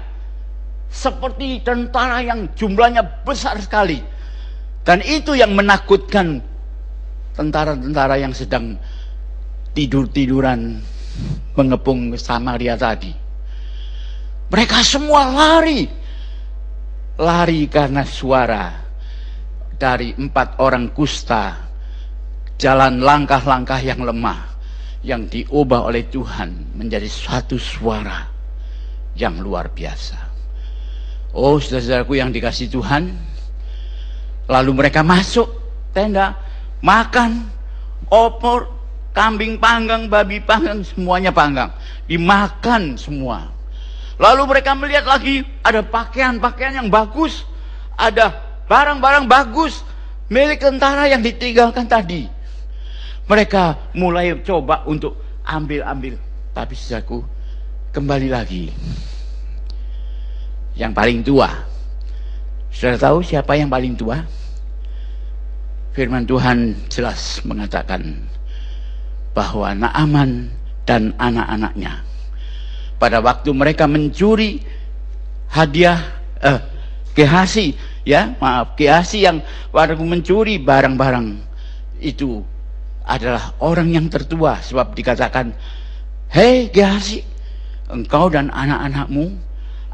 seperti 0.88 1.61
tentara 1.61 2.25
yang 2.25 2.49
jumlahnya 2.57 3.04
besar 3.28 3.61
sekali, 3.61 4.00
dan 4.88 5.04
itu 5.04 5.37
yang 5.37 5.52
menakutkan 5.52 6.40
tentara-tentara 7.37 8.16
yang 8.16 8.33
sedang 8.33 8.81
tidur-tiduran 9.76 10.81
mengepung 11.52 12.16
Samaria 12.16 12.81
tadi. 12.81 13.12
Mereka 14.49 14.81
semua 14.81 15.28
lari, 15.28 15.85
lari 17.21 17.68
karena 17.68 18.07
suara 18.07 18.84
dari 19.75 20.15
empat 20.15 20.63
orang 20.63 20.95
kusta 20.95 21.59
jalan 22.59 23.03
langkah-langkah 23.03 23.83
yang 23.83 24.01
lemah 24.03 24.55
yang 25.05 25.29
diubah 25.29 25.85
oleh 25.85 26.09
Tuhan 26.09 26.75
menjadi 26.79 27.05
suatu 27.05 27.61
suara 27.61 28.25
yang 29.19 29.39
luar 29.39 29.69
biasa. 29.71 30.33
Oh, 31.35 31.59
saudara-saudaraku 31.59 32.15
yang 32.17 32.31
dikasih 32.31 32.71
Tuhan, 32.71 33.11
lalu 34.47 34.71
mereka 34.73 35.03
masuk 35.03 35.51
tenda, 35.91 36.39
makan, 36.81 37.51
opor, 38.09 38.71
kambing 39.13 39.59
panggang, 39.59 40.07
babi 40.07 40.39
panggang, 40.41 40.81
semuanya 40.87 41.35
panggang, 41.35 41.75
dimakan 42.07 42.95
semua. 42.95 43.51
Lalu 44.15 44.43
mereka 44.47 44.79
melihat 44.79 45.05
lagi 45.11 45.43
ada 45.67 45.83
pakaian-pakaian 45.83 46.81
yang 46.81 46.89
bagus, 46.89 47.43
ada 47.99 48.43
barang-barang 48.68 49.29
bagus 49.29 49.85
milik 50.33 50.61
tentara 50.61 51.09
yang 51.09 51.20
ditinggalkan 51.20 51.85
tadi. 51.88 52.29
Mereka 53.24 53.96
mulai 53.96 54.37
coba 54.44 54.85
untuk 54.85 55.16
ambil-ambil. 55.48 56.20
Tapi 56.53 56.77
saudaraku, 56.77 57.24
kembali 57.96 58.29
lagi. 58.29 58.68
Yang 60.77 60.92
paling 60.92 61.20
tua. 61.24 61.48
Sudah 62.68 62.98
tahu 63.00 63.24
siapa 63.24 63.57
yang 63.57 63.70
paling 63.70 63.96
tua? 63.96 64.20
Firman 65.94 66.27
Tuhan 66.27 66.74
jelas 66.90 67.38
mengatakan 67.46 68.18
bahwa 69.31 69.70
Naaman 69.79 70.50
dan 70.83 71.14
anak-anaknya 71.22 72.03
pada 72.98 73.22
waktu 73.22 73.55
mereka 73.55 73.87
mencuri 73.87 74.59
hadiah 75.55 76.03
eh, 76.42 76.61
Gehasi 77.14 77.79
ya 78.07 78.37
maaf. 78.38 78.77
Gehasi 78.79 79.25
yang 79.25 79.40
waktu 79.73 79.99
mencuri 79.99 80.61
barang-barang 80.61 81.40
itu 82.05 82.45
adalah 83.05 83.57
orang 83.61 83.93
yang 83.93 84.07
tertua 84.09 84.61
sebab 84.64 84.97
dikatakan 84.97 85.53
hei 86.33 86.73
Gehazi 86.73 87.21
engkau 87.88 88.33
dan 88.33 88.49
anak-anakmu 88.49 89.33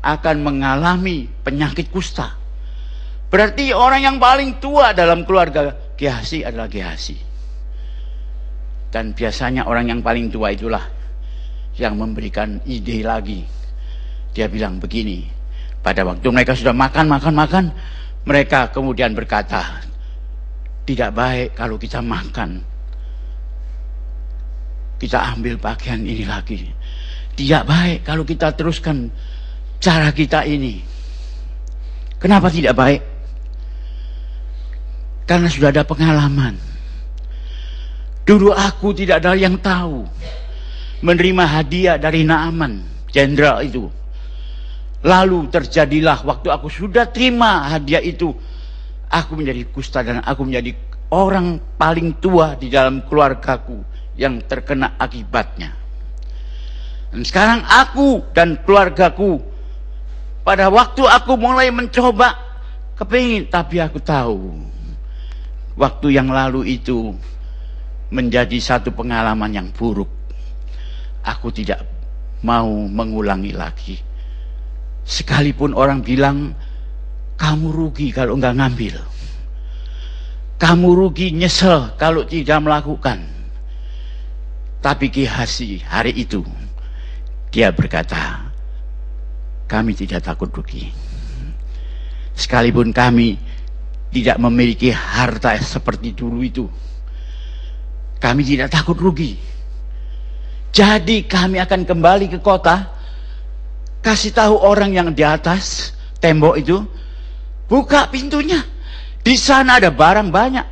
akan 0.02 0.36
mengalami 0.42 1.26
penyakit 1.42 1.90
kusta. 1.90 2.38
Berarti 3.30 3.70
orang 3.70 4.02
yang 4.02 4.16
paling 4.18 4.58
tua 4.58 4.90
dalam 4.90 5.22
keluarga 5.22 5.94
Gehazi 5.94 6.42
adalah 6.42 6.66
Gehazi 6.66 7.30
dan 8.90 9.14
biasanya 9.14 9.70
orang 9.70 9.86
yang 9.86 10.00
paling 10.02 10.34
tua 10.34 10.50
itulah 10.50 10.82
yang 11.78 11.94
memberikan 11.94 12.58
ide 12.66 13.06
lagi. 13.06 13.46
Dia 14.34 14.46
bilang 14.50 14.78
begini 14.78 15.39
pada 15.80 16.04
waktu 16.04 16.26
mereka 16.28 16.52
sudah 16.52 16.76
makan 16.76 17.06
makan 17.08 17.34
makan 17.34 17.64
mereka 18.28 18.68
kemudian 18.68 19.16
berkata 19.16 19.80
tidak 20.84 21.10
baik 21.16 21.48
kalau 21.56 21.80
kita 21.80 22.04
makan 22.04 22.70
kita 25.00 25.16
ambil 25.32 25.56
pakaian 25.56 26.04
ini 26.04 26.28
lagi. 26.28 26.68
Tidak 27.32 27.64
baik 27.64 28.04
kalau 28.04 28.20
kita 28.20 28.52
teruskan 28.52 29.08
cara 29.80 30.12
kita 30.12 30.44
ini. 30.44 30.84
Kenapa 32.20 32.52
tidak 32.52 32.76
baik? 32.76 33.00
Karena 35.24 35.48
sudah 35.48 35.72
ada 35.72 35.88
pengalaman. 35.88 36.60
Dulu 38.28 38.52
aku 38.52 38.92
tidak 38.92 39.24
ada 39.24 39.32
yang 39.32 39.56
tahu. 39.56 40.04
Menerima 41.00 41.44
hadiah 41.48 41.96
dari 41.96 42.28
Naaman, 42.28 42.84
jenderal 43.08 43.64
itu. 43.64 43.88
Lalu 45.00 45.48
terjadilah 45.48 46.20
waktu 46.28 46.52
aku 46.52 46.68
sudah 46.68 47.08
terima 47.08 47.72
hadiah 47.72 48.04
itu. 48.04 48.36
Aku 49.10 49.34
menjadi 49.34 49.64
kusta 49.72 50.04
dan 50.04 50.20
aku 50.22 50.44
menjadi 50.46 50.76
orang 51.10 51.58
paling 51.80 52.20
tua 52.22 52.54
di 52.54 52.70
dalam 52.70 53.02
keluargaku 53.08 53.80
yang 54.14 54.38
terkena 54.44 54.94
akibatnya. 55.00 55.74
Dan 57.10 57.26
sekarang 57.26 57.66
aku 57.66 58.22
dan 58.30 58.60
keluargaku 58.62 59.42
pada 60.46 60.70
waktu 60.70 61.02
aku 61.02 61.34
mulai 61.34 61.74
mencoba 61.74 62.38
kepingin 62.94 63.50
tapi 63.50 63.82
aku 63.82 63.98
tahu 63.98 64.62
waktu 65.74 66.06
yang 66.14 66.30
lalu 66.30 66.78
itu 66.78 67.16
menjadi 68.14 68.58
satu 68.60 68.94
pengalaman 68.94 69.50
yang 69.50 69.68
buruk. 69.74 70.10
Aku 71.26 71.50
tidak 71.50 71.82
mau 72.46 72.68
mengulangi 72.86 73.52
lagi. 73.52 74.09
Sekalipun 75.10 75.74
orang 75.74 76.06
bilang 76.06 76.54
kamu 77.34 77.66
rugi 77.74 78.14
kalau 78.14 78.38
enggak 78.38 78.54
ngambil. 78.54 78.94
Kamu 80.60 80.88
rugi 80.94 81.34
nyesel 81.34 81.98
kalau 81.98 82.22
tidak 82.22 82.62
melakukan. 82.62 83.18
Tapi 84.78 85.10
Ki 85.10 85.26
Hasi 85.26 85.82
hari 85.82 86.14
itu 86.14 86.46
dia 87.50 87.74
berkata, 87.74 88.46
kami 89.66 89.98
tidak 89.98 90.22
takut 90.22 90.46
rugi. 90.54 90.94
Sekalipun 92.38 92.94
kami 92.94 93.34
tidak 94.14 94.38
memiliki 94.38 94.94
harta 94.94 95.58
seperti 95.58 96.14
dulu 96.14 96.38
itu, 96.40 96.64
kami 98.22 98.46
tidak 98.46 98.70
takut 98.70 98.94
rugi. 98.96 99.34
Jadi 100.70 101.26
kami 101.26 101.58
akan 101.58 101.82
kembali 101.82 102.30
ke 102.30 102.38
kota, 102.38 102.99
kasih 104.00 104.32
tahu 104.32 104.56
orang 104.60 104.92
yang 104.92 105.08
di 105.12 105.24
atas 105.24 105.96
tembok 106.20 106.56
itu, 106.60 106.84
buka 107.68 108.08
pintunya. 108.08 108.60
Di 109.20 109.36
sana 109.36 109.76
ada 109.76 109.92
barang 109.92 110.32
banyak. 110.32 110.66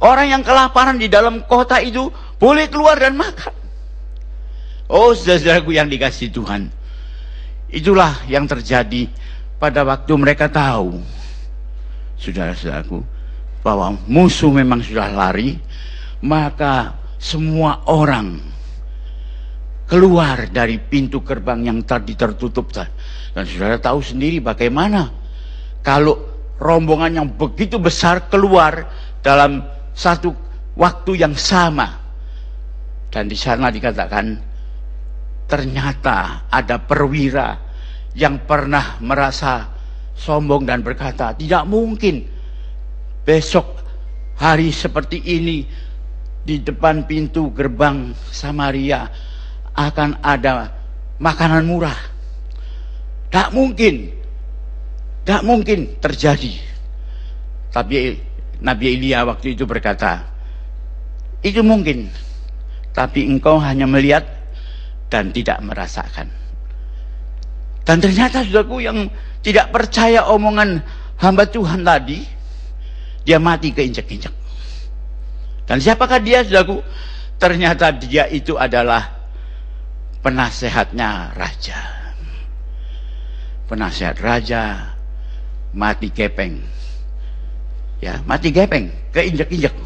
Orang 0.00 0.32
yang 0.32 0.42
kelaparan 0.44 0.96
di 0.96 1.12
dalam 1.12 1.44
kota 1.44 1.80
itu 1.80 2.08
boleh 2.40 2.68
keluar 2.72 2.96
dan 2.96 3.16
makan. 3.16 3.52
Oh 4.88 5.12
saudaraku 5.12 5.76
yang 5.76 5.86
dikasih 5.86 6.32
Tuhan. 6.32 6.72
Itulah 7.70 8.26
yang 8.26 8.48
terjadi 8.48 9.06
pada 9.60 9.84
waktu 9.84 10.12
mereka 10.16 10.48
tahu. 10.48 10.98
Saudara-saudaraku. 12.16 13.04
Bahwa 13.60 13.94
musuh 14.08 14.50
memang 14.50 14.80
sudah 14.80 15.12
lari. 15.12 15.60
Maka 16.20 16.96
semua 17.20 17.84
orang 17.88 18.40
keluar 19.90 20.46
dari 20.54 20.78
pintu 20.78 21.26
gerbang 21.26 21.66
yang 21.66 21.82
tadi 21.82 22.14
tertutup. 22.14 22.70
Dan 22.70 23.42
saudara 23.42 23.82
tahu 23.82 23.98
sendiri 23.98 24.38
bagaimana 24.38 25.10
kalau 25.82 26.14
rombongan 26.62 27.18
yang 27.18 27.28
begitu 27.34 27.82
besar 27.82 28.30
keluar 28.30 28.86
dalam 29.18 29.66
satu 29.90 30.30
waktu 30.78 31.26
yang 31.26 31.34
sama. 31.34 31.98
Dan 33.10 33.26
di 33.26 33.34
sana 33.34 33.74
dikatakan 33.74 34.38
ternyata 35.50 36.46
ada 36.46 36.78
perwira 36.78 37.58
yang 38.14 38.46
pernah 38.46 39.02
merasa 39.02 39.66
sombong 40.14 40.62
dan 40.62 40.86
berkata, 40.86 41.34
tidak 41.34 41.66
mungkin 41.66 42.22
besok 43.26 43.82
hari 44.38 44.70
seperti 44.70 45.18
ini 45.26 45.66
di 46.46 46.62
depan 46.62 47.04
pintu 47.10 47.50
gerbang 47.50 48.14
Samaria 48.30 49.10
akan 49.88 50.20
ada 50.20 50.68
makanan 51.16 51.64
murah. 51.64 51.96
Tak 53.30 53.54
mungkin 53.54 54.20
Gak 55.30 55.44
mungkin 55.44 56.00
terjadi. 56.00 56.58
Tapi 57.70 58.18
Nabi 58.60 58.84
Elia 58.98 59.22
waktu 59.22 59.54
itu 59.54 59.68
berkata, 59.68 60.26
itu 61.44 61.60
mungkin. 61.62 62.10
Tapi 62.90 63.30
engkau 63.30 63.60
hanya 63.62 63.86
melihat 63.86 64.26
dan 65.06 65.30
tidak 65.30 65.62
merasakan. 65.62 66.26
Dan 67.86 68.02
ternyata 68.02 68.42
saudaraku 68.42 68.82
yang 68.82 69.06
tidak 69.40 69.70
percaya 69.70 70.26
omongan 70.26 70.82
hamba 71.22 71.46
Tuhan 71.46 71.86
tadi, 71.86 72.26
dia 73.22 73.38
mati 73.38 73.70
keinjak-injak. 73.70 74.34
Dan 75.70 75.78
siapakah 75.78 76.18
dia 76.18 76.42
saudaraku? 76.42 76.82
Ternyata 77.38 77.94
dia 77.96 78.26
itu 78.28 78.58
adalah 78.58 79.19
penasehatnya 80.20 81.32
raja. 81.36 81.80
Penasehat 83.68 84.18
raja 84.20 84.94
mati 85.70 86.10
gepeng. 86.10 86.60
Ya, 88.00 88.18
mati 88.24 88.48
gepeng, 88.50 88.90
keinjak-injak. 89.12 89.76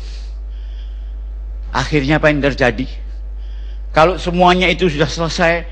Akhirnya 1.75 2.23
apa 2.23 2.31
yang 2.31 2.39
terjadi? 2.39 2.87
Kalau 3.91 4.15
semuanya 4.19 4.71
itu 4.71 4.87
sudah 4.87 5.11
selesai, 5.11 5.67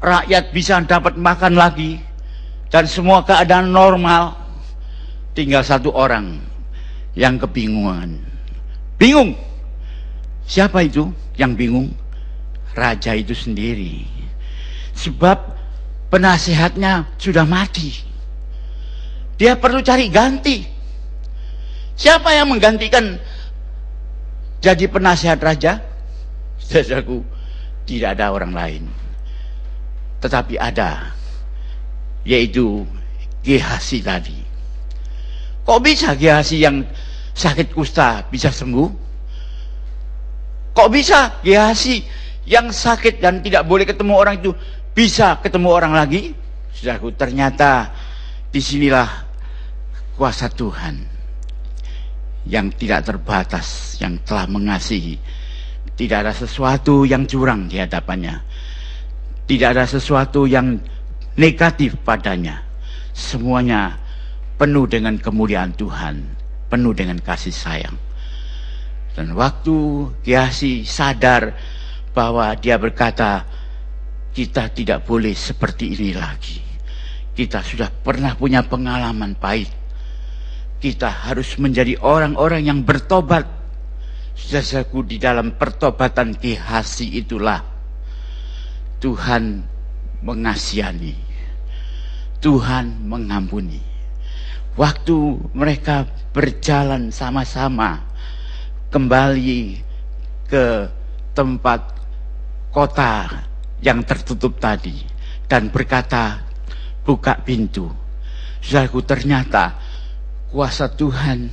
rakyat 0.00 0.52
bisa 0.52 0.76
dapat 0.84 1.16
makan 1.16 1.56
lagi 1.56 2.00
dan 2.68 2.84
semua 2.84 3.24
keadaan 3.24 3.72
normal, 3.72 4.36
tinggal 5.32 5.64
satu 5.64 5.88
orang 5.92 6.40
yang 7.16 7.40
kebingungan. 7.40 8.20
Bingung. 9.00 9.36
Siapa 10.48 10.84
itu 10.84 11.12
yang 11.36 11.56
bingung? 11.56 11.92
Raja 12.78 13.12
itu 13.18 13.34
sendiri. 13.34 14.06
Sebab 14.94 15.38
penasehatnya 16.14 17.18
sudah 17.18 17.42
mati. 17.42 17.90
Dia 19.38 19.58
perlu 19.58 19.82
cari 19.82 20.06
ganti. 20.10 20.62
Siapa 21.98 22.30
yang 22.30 22.54
menggantikan 22.54 23.18
jadi 24.62 24.86
penasihat 24.86 25.38
raja? 25.42 25.82
Saudaraku, 26.58 27.22
tidak 27.86 28.18
ada 28.18 28.30
orang 28.34 28.52
lain. 28.54 28.82
Tetapi 30.22 30.58
ada, 30.58 31.14
yaitu 32.26 32.86
Gehasi 33.38 34.02
tadi. 34.02 34.34
Kok 35.62 35.80
bisa 35.80 36.18
Gehasi 36.18 36.58
yang 36.58 36.82
sakit 37.38 37.70
kusta 37.70 38.26
bisa 38.28 38.50
sembuh? 38.50 38.90
Kok 40.74 40.88
bisa 40.90 41.38
Gehasi 41.46 42.02
yang 42.48 42.72
sakit 42.72 43.20
dan 43.20 43.44
tidak 43.44 43.68
boleh 43.68 43.84
ketemu 43.84 44.16
orang 44.16 44.40
itu 44.40 44.56
bisa 44.96 45.36
ketemu 45.44 45.68
orang 45.68 45.92
lagi? 45.92 46.32
Saudaraku, 46.72 47.12
ternyata 47.12 47.92
di 48.48 48.58
sinilah 48.64 49.28
kuasa 50.16 50.48
Tuhan 50.48 50.96
yang 52.48 52.72
tidak 52.72 53.04
terbatas, 53.12 54.00
yang 54.00 54.16
telah 54.24 54.48
mengasihi. 54.48 55.20
Tidak 55.92 56.16
ada 56.24 56.32
sesuatu 56.32 57.04
yang 57.04 57.28
curang 57.28 57.68
di 57.68 57.76
hadapannya. 57.76 58.40
Tidak 59.44 59.68
ada 59.68 59.84
sesuatu 59.84 60.48
yang 60.48 60.80
negatif 61.36 62.00
padanya. 62.00 62.64
Semuanya 63.12 63.98
penuh 64.56 64.88
dengan 64.88 65.18
kemuliaan 65.20 65.74
Tuhan, 65.76 66.22
penuh 66.70 66.94
dengan 66.96 67.18
kasih 67.20 67.52
sayang. 67.52 67.96
Dan 69.18 69.34
waktu 69.34 70.08
Kiasi 70.22 70.86
sadar 70.86 71.50
bahwa 72.18 72.50
dia 72.58 72.74
berkata, 72.74 73.46
kita 74.34 74.74
tidak 74.74 75.06
boleh 75.06 75.38
seperti 75.38 75.94
ini 75.94 76.10
lagi. 76.18 76.58
Kita 77.30 77.62
sudah 77.62 77.86
pernah 78.02 78.34
punya 78.34 78.66
pengalaman 78.66 79.38
pahit 79.38 79.78
kita 80.78 81.10
harus 81.10 81.58
menjadi 81.58 81.98
orang-orang 81.98 82.62
yang 82.70 82.80
bertobat. 82.86 83.46
Saudaraku 84.38 85.02
di 85.02 85.18
dalam 85.18 85.58
pertobatan 85.58 86.38
kihasi 86.38 87.18
itulah 87.18 87.58
Tuhan 89.02 89.66
mengasihani. 90.22 91.18
Tuhan 92.38 93.02
mengampuni. 93.02 93.82
Waktu 94.78 95.16
mereka 95.58 96.06
berjalan 96.30 97.10
sama-sama 97.10 97.98
kembali 98.94 99.82
ke 100.46 100.86
tempat 101.34 101.97
kota 102.72 103.44
yang 103.80 104.02
tertutup 104.04 104.58
tadi 104.58 104.94
dan 105.48 105.72
berkata 105.72 106.44
buka 107.06 107.40
pintu. 107.40 107.88
Saudaraku 108.60 109.00
ternyata 109.06 109.78
kuasa 110.50 110.90
Tuhan 110.92 111.48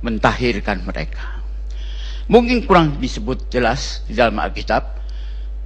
mentahirkan 0.00 0.86
mereka. 0.86 1.42
Mungkin 2.28 2.68
kurang 2.68 3.00
disebut 3.00 3.48
jelas 3.48 4.04
di 4.04 4.12
dalam 4.12 4.36
Alkitab 4.36 4.84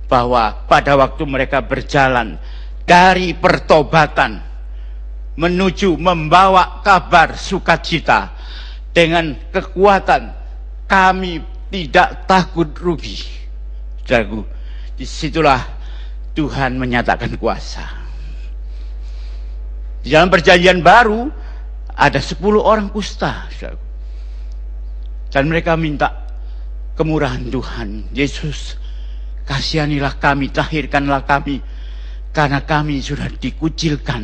bahwa 0.07 0.67
pada 0.71 0.95
waktu 0.95 1.23
mereka 1.27 1.63
berjalan 1.63 2.39
dari 2.87 3.35
pertobatan 3.35 4.43
menuju 5.35 5.97
membawa 5.97 6.85
kabar 6.85 7.35
sukacita 7.35 8.37
dengan 8.93 9.33
kekuatan 9.51 10.37
kami 10.85 11.41
tidak 11.73 12.29
takut 12.29 12.69
rugi. 12.77 13.17
Saudaraku, 14.05 14.45
di 15.03 15.07
situlah 15.11 15.59
Tuhan 16.31 16.79
menyatakan 16.79 17.35
kuasa. 17.35 17.83
Di 19.99 20.15
dalam 20.15 20.31
perjanjian 20.31 20.79
baru, 20.79 21.27
ada 21.91 22.23
sepuluh 22.23 22.63
orang 22.63 22.87
kusta. 22.87 23.51
Dan 25.27 25.51
mereka 25.51 25.75
minta 25.75 26.31
kemurahan 26.95 27.43
Tuhan. 27.51 28.15
Yesus, 28.15 28.79
kasihanilah 29.43 30.23
kami, 30.23 30.55
tahirkanlah 30.55 31.27
kami. 31.27 31.59
Karena 32.31 32.63
kami 32.63 33.03
sudah 33.03 33.27
dikucilkan. 33.27 34.23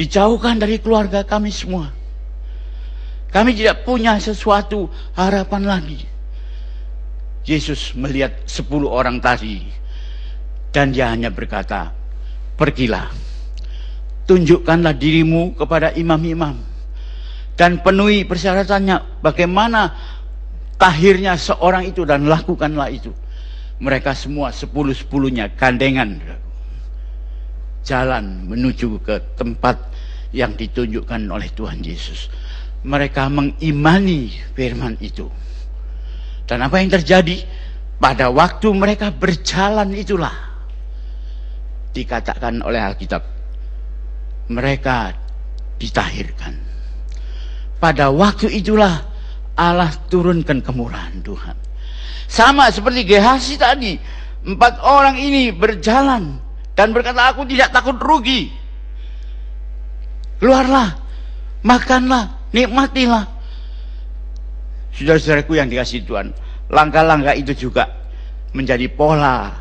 Dijauhkan 0.00 0.56
dari 0.56 0.80
keluarga 0.80 1.28
kami 1.28 1.52
semua. 1.52 1.92
Kami 3.28 3.52
tidak 3.52 3.84
punya 3.84 4.16
sesuatu 4.16 4.88
harapan 5.12 5.62
lagi. 5.68 6.00
Yesus 7.48 7.96
melihat 7.96 8.44
sepuluh 8.44 8.92
orang 8.92 9.24
tadi. 9.24 9.64
Dan 10.68 10.92
dia 10.92 11.08
hanya 11.08 11.32
berkata, 11.32 11.96
pergilah 12.60 13.08
tunjukkanlah 14.28 14.92
dirimu 14.92 15.56
kepada 15.56 15.96
imam-imam 15.96 16.60
dan 17.56 17.80
penuhi 17.80 18.28
persyaratannya 18.28 19.24
bagaimana 19.24 19.96
tahirnya 20.76 21.34
seorang 21.40 21.88
itu 21.88 22.04
dan 22.04 22.28
lakukanlah 22.28 22.92
itu. 22.92 23.10
Mereka 23.80 24.12
semua 24.12 24.52
sepuluh-sepuluhnya 24.52 25.56
gandengan. 25.56 26.20
Jalan 27.82 28.44
menuju 28.44 29.00
ke 29.00 29.16
tempat 29.40 29.80
yang 30.36 30.52
ditunjukkan 30.52 31.24
oleh 31.32 31.48
Tuhan 31.56 31.80
Yesus. 31.80 32.28
Mereka 32.84 33.26
mengimani 33.32 34.28
firman 34.52 35.00
itu 35.00 35.26
dan 36.48 36.64
apa 36.64 36.80
yang 36.80 36.88
terjadi 36.88 37.44
pada 38.00 38.32
waktu 38.32 38.72
mereka 38.72 39.12
berjalan 39.12 39.92
itulah 39.92 40.32
dikatakan 41.92 42.64
oleh 42.64 42.80
Alkitab 42.80 43.22
mereka 44.48 45.12
ditahirkan. 45.76 46.66
pada 47.78 48.10
waktu 48.10 48.50
itulah 48.50 49.06
Allah 49.54 49.90
turunkan 50.10 50.62
kemurahan 50.62 51.14
Tuhan. 51.22 51.54
Sama 52.26 52.66
seperti 52.74 53.06
Gehasi 53.06 53.54
tadi, 53.54 53.94
empat 54.42 54.82
orang 54.82 55.14
ini 55.14 55.54
berjalan 55.54 56.42
dan 56.74 56.90
berkata, 56.90 57.30
aku 57.30 57.46
tidak 57.46 57.70
takut 57.70 57.98
rugi. 57.98 58.50
Keluarlah, 60.38 60.94
makanlah, 61.62 62.50
nikmatilah. 62.54 63.37
Saudara-saudaraku 64.94 65.58
yang 65.58 65.68
dikasih 65.70 66.04
Tuhan, 66.04 66.34
langkah-langkah 66.72 67.34
itu 67.36 67.68
juga 67.68 67.88
menjadi 68.52 68.88
pola 68.90 69.54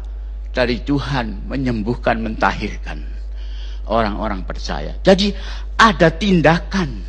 dari 0.56 0.82
Tuhan 0.82 1.46
menyembuhkan, 1.46 2.18
mentahirkan 2.18 3.04
orang-orang 3.88 4.42
percaya. 4.44 4.96
Jadi 5.06 5.32
ada 5.78 6.10
tindakan. 6.10 7.06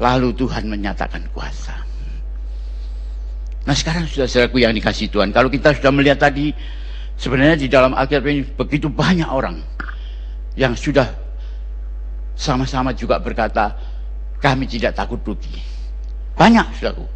Lalu 0.00 0.34
Tuhan 0.34 0.66
menyatakan 0.66 1.22
kuasa. 1.30 1.76
Nah 3.64 3.72
sekarang 3.72 4.10
sudah 4.10 4.26
saudaraku 4.26 4.60
yang 4.60 4.74
dikasih 4.74 5.08
Tuhan. 5.08 5.30
Kalau 5.30 5.46
kita 5.48 5.70
sudah 5.72 5.92
melihat 5.94 6.18
tadi, 6.18 6.50
sebenarnya 7.14 7.56
di 7.56 7.68
dalam 7.70 7.94
Alkitab 7.94 8.26
ini 8.26 8.42
begitu 8.42 8.90
banyak 8.90 9.28
orang 9.30 9.62
yang 10.58 10.74
sudah 10.74 11.06
sama-sama 12.34 12.90
juga 12.90 13.22
berkata 13.22 13.72
kami 14.38 14.64
tidak 14.70 14.96
takut 14.96 15.20
rugi. 15.22 15.60
Banyak 16.34 16.66
saudaraku. 16.78 17.06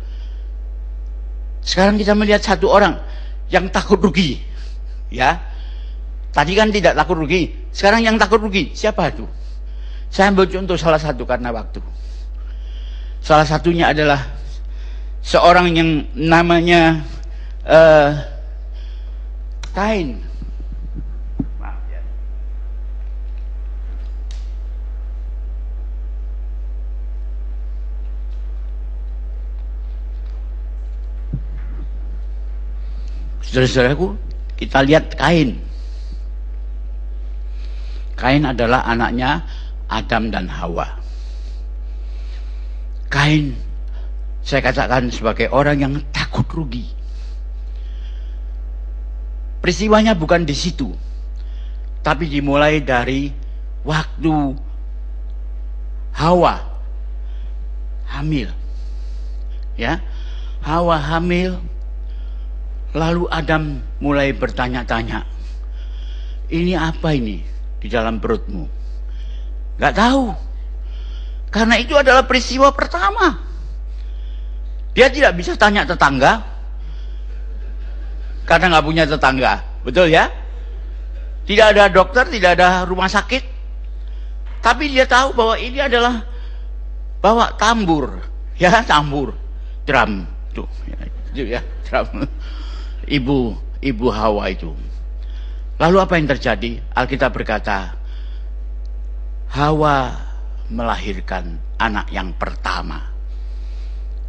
Sekarang 1.65 1.99
kita 1.99 2.15
melihat 2.15 2.41
satu 2.41 2.71
orang 2.71 2.97
yang 3.53 3.69
takut 3.69 3.99
rugi. 4.01 4.41
Ya. 5.13 5.43
Tadi 6.33 6.53
kan 6.55 6.71
tidak 6.71 6.95
takut 6.95 7.19
rugi. 7.19 7.53
Sekarang 7.75 8.05
yang 8.05 8.17
takut 8.17 8.39
rugi 8.41 8.73
siapa 8.77 9.11
itu? 9.11 9.27
Saya 10.09 10.33
ambil 10.33 10.49
contoh 10.49 10.77
salah 10.79 11.01
satu 11.01 11.29
karena 11.29 11.53
waktu. 11.53 11.83
Salah 13.21 13.45
satunya 13.45 13.93
adalah 13.93 14.25
seorang 15.21 15.75
yang 15.77 15.91
namanya 16.17 17.05
uh, 17.67 18.17
Kain. 19.77 20.28
Saudara-saudaraku, 33.49 34.13
kita 34.61 34.85
lihat 34.85 35.17
Kain. 35.17 35.57
Kain 38.13 38.45
adalah 38.45 38.85
anaknya 38.85 39.41
Adam 39.89 40.29
dan 40.29 40.53
Hawa. 40.53 41.01
Kain, 43.09 43.57
saya 44.45 44.61
katakan 44.61 45.09
sebagai 45.09 45.49
orang 45.49 45.81
yang 45.81 45.95
takut 46.13 46.45
rugi. 46.53 46.93
Peristiwanya 49.65 50.13
bukan 50.13 50.45
di 50.45 50.53
situ, 50.53 50.93
tapi 52.05 52.29
dimulai 52.29 52.85
dari 52.85 53.33
waktu 53.81 54.61
Hawa 56.13 56.61
hamil. 58.13 58.53
Ya, 59.81 60.05
Hawa 60.61 61.01
hamil 61.01 61.57
Lalu 62.97 63.29
Adam 63.29 63.85
mulai 64.01 64.33
bertanya-tanya, 64.33 65.29
ini 66.49 66.73
apa 66.73 67.13
ini 67.13 67.45
di 67.77 67.89
dalam 67.93 68.17
perutmu? 68.17 68.65
Gak 69.77 69.93
tahu. 69.93 70.33
Karena 71.53 71.77
itu 71.77 71.93
adalah 71.97 72.25
peristiwa 72.25 72.73
pertama. 72.73 73.45
Dia 74.97 75.13
tidak 75.13 75.37
bisa 75.37 75.53
tanya 75.55 75.85
tetangga, 75.85 76.43
karena 78.49 78.73
nggak 78.73 78.87
punya 78.89 79.05
tetangga. 79.05 79.61
Betul 79.85 80.09
ya? 80.09 80.33
Tidak 81.45 81.67
ada 81.77 81.93
dokter, 81.93 82.25
tidak 82.29 82.57
ada 82.57 82.89
rumah 82.89 83.09
sakit. 83.09 83.45
Tapi 84.65 84.91
dia 84.91 85.05
tahu 85.05 85.37
bahwa 85.37 85.55
ini 85.61 85.79
adalah 85.81 86.25
bawa 87.21 87.53
tambur. 87.57 88.25
Ya, 88.59 88.83
tambur. 88.83 89.37
Drum. 89.87 90.27
Tuh, 90.53 90.67
ya, 91.37 91.63
drum 91.87 92.27
ibu 93.09 93.57
ibu 93.81 94.07
Hawa 94.13 94.53
itu. 94.53 94.71
Lalu 95.79 95.97
apa 96.03 96.19
yang 96.19 96.27
terjadi? 96.27 96.83
Alkitab 96.93 97.31
berkata, 97.31 97.95
Hawa 99.55 100.11
melahirkan 100.69 101.57
anak 101.79 102.11
yang 102.11 102.35
pertama. 102.35 103.15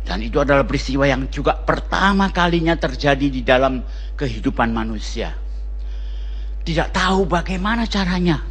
Dan 0.06 0.26
itu 0.26 0.42
adalah 0.42 0.66
peristiwa 0.66 1.06
yang 1.06 1.28
juga 1.30 1.58
pertama 1.58 2.34
kalinya 2.34 2.74
terjadi 2.78 3.28
di 3.30 3.42
dalam 3.46 3.84
kehidupan 4.18 4.74
manusia. 4.74 5.36
Tidak 6.66 6.90
tahu 6.94 7.30
bagaimana 7.30 7.86
caranya. 7.86 8.42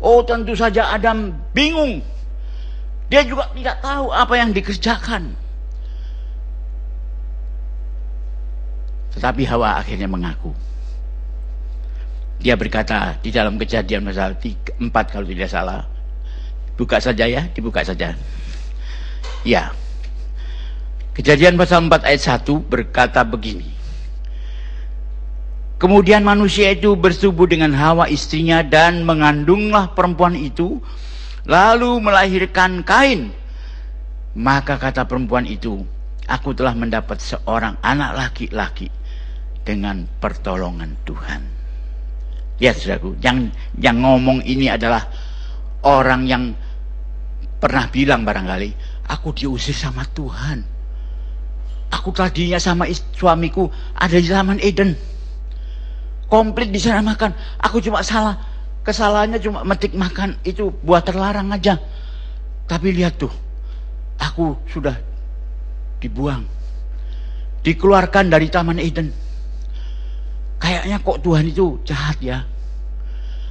Oh 0.00 0.22
tentu 0.24 0.52
saja 0.56 0.92
Adam 0.92 1.32
bingung. 1.52 2.00
Dia 3.08 3.24
juga 3.24 3.48
tidak 3.56 3.80
tahu 3.80 4.12
apa 4.12 4.34
yang 4.36 4.52
dikerjakan. 4.52 5.32
Tetapi 9.14 9.42
Hawa 9.48 9.80
akhirnya 9.80 10.10
mengaku. 10.10 10.52
Dia 12.38 12.54
berkata 12.54 13.18
di 13.18 13.34
dalam 13.34 13.58
kejadian 13.58 14.06
pasal 14.06 14.38
4 14.38 14.78
kalau 15.10 15.26
tidak 15.26 15.50
salah. 15.50 15.82
Buka 16.78 17.02
saja 17.02 17.26
ya, 17.26 17.50
dibuka 17.50 17.82
saja. 17.82 18.14
Ya. 19.42 19.74
Kejadian 21.18 21.58
pasal 21.58 21.90
4 21.90 22.06
ayat 22.06 22.22
1 22.46 22.46
berkata 22.62 23.26
begini. 23.26 23.74
Kemudian 25.78 26.22
manusia 26.26 26.74
itu 26.74 26.94
bersubuh 26.94 27.46
dengan 27.46 27.74
Hawa 27.74 28.06
istrinya 28.10 28.62
dan 28.62 29.02
mengandunglah 29.06 29.94
perempuan 29.94 30.34
itu 30.38 30.78
lalu 31.46 31.98
melahirkan 32.02 32.86
Kain. 32.86 33.34
Maka 34.38 34.78
kata 34.78 35.06
perempuan 35.10 35.46
itu, 35.46 35.82
aku 36.30 36.54
telah 36.54 36.74
mendapat 36.74 37.18
seorang 37.18 37.74
anak 37.82 38.14
laki-laki 38.14 38.90
dengan 39.68 40.08
pertolongan 40.16 40.96
Tuhan. 41.04 41.44
Ya 42.56 42.72
saudaraku, 42.72 43.20
yang 43.20 43.52
yang 43.76 44.00
ngomong 44.00 44.40
ini 44.48 44.72
adalah 44.72 45.04
orang 45.84 46.24
yang 46.24 46.56
pernah 47.60 47.84
bilang 47.92 48.24
barangkali, 48.24 48.72
aku 49.12 49.36
diusir 49.36 49.76
sama 49.76 50.08
Tuhan. 50.08 50.64
Aku 51.92 52.16
tadinya 52.16 52.56
sama 52.56 52.88
suamiku 53.12 53.68
ada 53.92 54.16
di 54.16 54.24
zaman 54.24 54.56
Eden. 54.64 54.96
Komplit 56.28 56.72
di 56.72 56.80
sana 56.80 57.04
makan. 57.04 57.32
Aku 57.60 57.80
cuma 57.84 58.00
salah. 58.00 58.40
Kesalahannya 58.84 59.40
cuma 59.40 59.64
metik 59.68 59.92
makan 59.92 60.40
itu 60.44 60.72
buat 60.80 61.04
terlarang 61.04 61.48
aja. 61.52 61.80
Tapi 62.68 62.92
lihat 62.92 63.16
tuh, 63.16 63.32
aku 64.20 64.60
sudah 64.68 64.96
dibuang. 66.00 66.44
Dikeluarkan 67.64 68.28
dari 68.28 68.52
Taman 68.52 68.80
Eden 68.80 69.27
kayaknya 70.58 70.98
kok 71.02 71.18
Tuhan 71.22 71.44
itu 71.48 71.78
jahat 71.86 72.18
ya. 72.22 72.44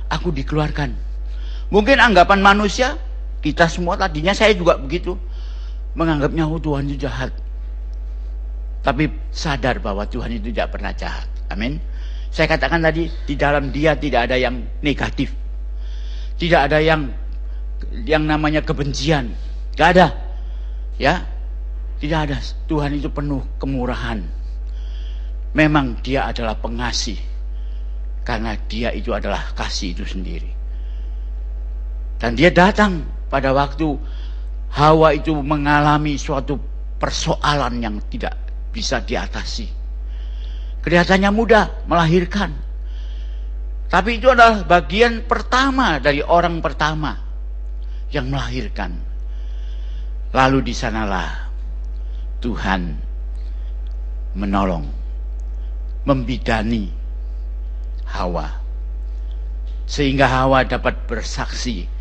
Aku 0.08 0.32
dikeluarkan. 0.32 0.96
Mungkin 1.68 2.00
anggapan 2.00 2.40
manusia, 2.40 2.96
kita 3.44 3.68
semua 3.68 4.00
tadinya 4.00 4.32
saya 4.32 4.56
juga 4.56 4.80
begitu. 4.80 5.20
Menganggapnya 5.98 6.48
oh 6.48 6.62
Tuhan 6.62 6.88
itu 6.88 7.08
jahat. 7.08 7.34
Tapi 8.86 9.12
sadar 9.34 9.84
bahwa 9.84 10.08
Tuhan 10.08 10.40
itu 10.40 10.54
tidak 10.54 10.80
pernah 10.80 10.96
jahat. 10.96 11.28
Amin. 11.52 11.82
Saya 12.32 12.48
katakan 12.48 12.80
tadi, 12.80 13.12
di 13.28 13.36
dalam 13.36 13.74
dia 13.74 13.98
tidak 14.00 14.32
ada 14.32 14.38
yang 14.40 14.64
negatif. 14.80 15.34
Tidak 16.38 16.70
ada 16.72 16.80
yang 16.80 17.12
yang 18.08 18.24
namanya 18.24 18.64
kebencian. 18.64 19.34
Tidak 19.76 19.88
ada. 19.92 20.08
Ya. 20.96 21.26
Tidak 21.98 22.20
ada. 22.30 22.38
Tuhan 22.70 22.96
itu 22.96 23.10
penuh 23.10 23.42
kemurahan 23.58 24.37
Memang 25.56 26.00
dia 26.04 26.28
adalah 26.28 26.58
pengasih. 26.60 27.20
Karena 28.28 28.60
dia 28.68 28.92
itu 28.92 29.16
adalah 29.16 29.56
kasih 29.56 29.96
itu 29.96 30.04
sendiri. 30.04 30.52
Dan 32.18 32.34
dia 32.36 32.52
datang 32.52 33.06
pada 33.30 33.54
waktu 33.54 33.96
Hawa 34.68 35.16
itu 35.16 35.32
mengalami 35.32 36.20
suatu 36.20 36.60
persoalan 37.00 37.80
yang 37.80 37.96
tidak 38.12 38.36
bisa 38.74 39.00
diatasi. 39.00 39.70
Kelihatannya 40.84 41.32
mudah 41.32 41.88
melahirkan. 41.88 42.52
Tapi 43.88 44.20
itu 44.20 44.28
adalah 44.28 44.68
bagian 44.68 45.24
pertama 45.24 46.04
dari 46.04 46.20
orang 46.20 46.60
pertama 46.60 47.16
yang 48.12 48.28
melahirkan. 48.28 48.92
Lalu 50.36 50.68
di 50.68 50.74
sanalah 50.76 51.48
Tuhan 52.44 52.82
menolong 54.36 54.97
membidani 56.08 56.88
Hawa. 58.08 58.64
Sehingga 59.84 60.32
Hawa 60.32 60.64
dapat 60.64 61.04
bersaksi 61.04 61.92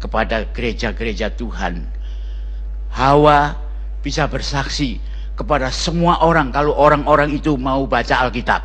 kepada 0.00 0.48
gereja-gereja 0.48 1.36
Tuhan. 1.36 1.84
Hawa 2.96 3.60
bisa 4.00 4.24
bersaksi 4.24 4.96
kepada 5.36 5.68
semua 5.68 6.24
orang 6.24 6.48
kalau 6.48 6.72
orang-orang 6.72 7.36
itu 7.36 7.60
mau 7.60 7.84
baca 7.84 8.24
Alkitab. 8.24 8.64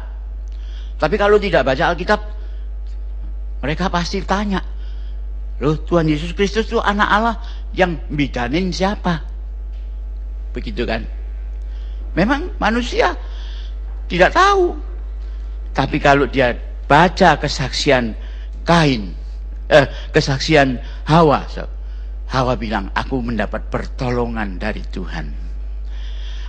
Tapi 0.95 1.15
kalau 1.19 1.36
tidak 1.36 1.67
baca 1.67 1.91
Alkitab, 1.91 2.23
mereka 3.60 3.91
pasti 3.91 4.23
tanya, 4.23 4.63
Loh 5.60 5.79
Tuhan 5.79 6.08
Yesus 6.08 6.36
Kristus 6.36 6.67
itu 6.67 6.79
anak 6.84 7.08
Allah 7.08 7.36
yang 7.71 7.95
bidanin 8.12 8.75
siapa? 8.75 9.23
Begitu 10.51 10.84
kan? 10.84 11.08
Memang 12.15 12.55
manusia 12.60 13.15
tidak 14.05 14.31
tahu. 14.33 14.77
Tapi 15.75 15.97
kalau 15.99 16.29
dia 16.29 16.55
baca 16.85 17.35
kesaksian 17.41 18.15
Kain, 18.65 19.13
eh, 19.69 19.85
kesaksian 20.09 20.81
Hawa, 21.05 21.45
Hawa 22.25 22.53
bilang, 22.57 22.89
aku 22.97 23.21
mendapat 23.21 23.69
pertolongan 23.69 24.57
dari 24.57 24.81
Tuhan. 24.81 25.29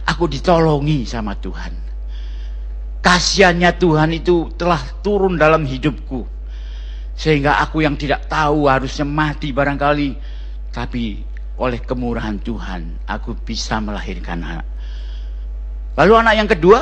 Aku 0.07 0.25
ditolongi 0.31 1.05
sama 1.05 1.37
Tuhan. 1.37 1.75
Kasiannya 3.05 3.77
Tuhan 3.77 4.11
itu 4.17 4.49
telah 4.57 4.81
turun 5.05 5.37
dalam 5.37 5.69
hidupku. 5.69 6.25
Sehingga 7.17 7.61
aku 7.61 7.85
yang 7.85 8.01
tidak 8.01 8.29
tahu 8.31 8.71
harusnya 8.71 9.05
mati 9.05 9.53
barangkali. 9.53 10.11
Tapi 10.73 11.05
oleh 11.57 11.81
kemurahan 11.81 12.37
Tuhan, 12.41 13.09
aku 13.09 13.37
bisa 13.45 13.81
melahirkan 13.81 14.45
anak. 14.45 14.67
Lalu 15.97 16.13
anak 16.13 16.35
yang 16.37 16.49
kedua, 16.49 16.81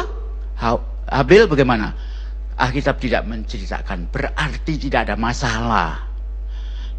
Habil 0.58 1.44
bagaimana? 1.50 1.94
Alkitab 2.54 3.02
tidak 3.02 3.26
menceritakan, 3.26 4.06
berarti 4.14 4.78
tidak 4.78 5.10
ada 5.10 5.16
masalah 5.18 6.06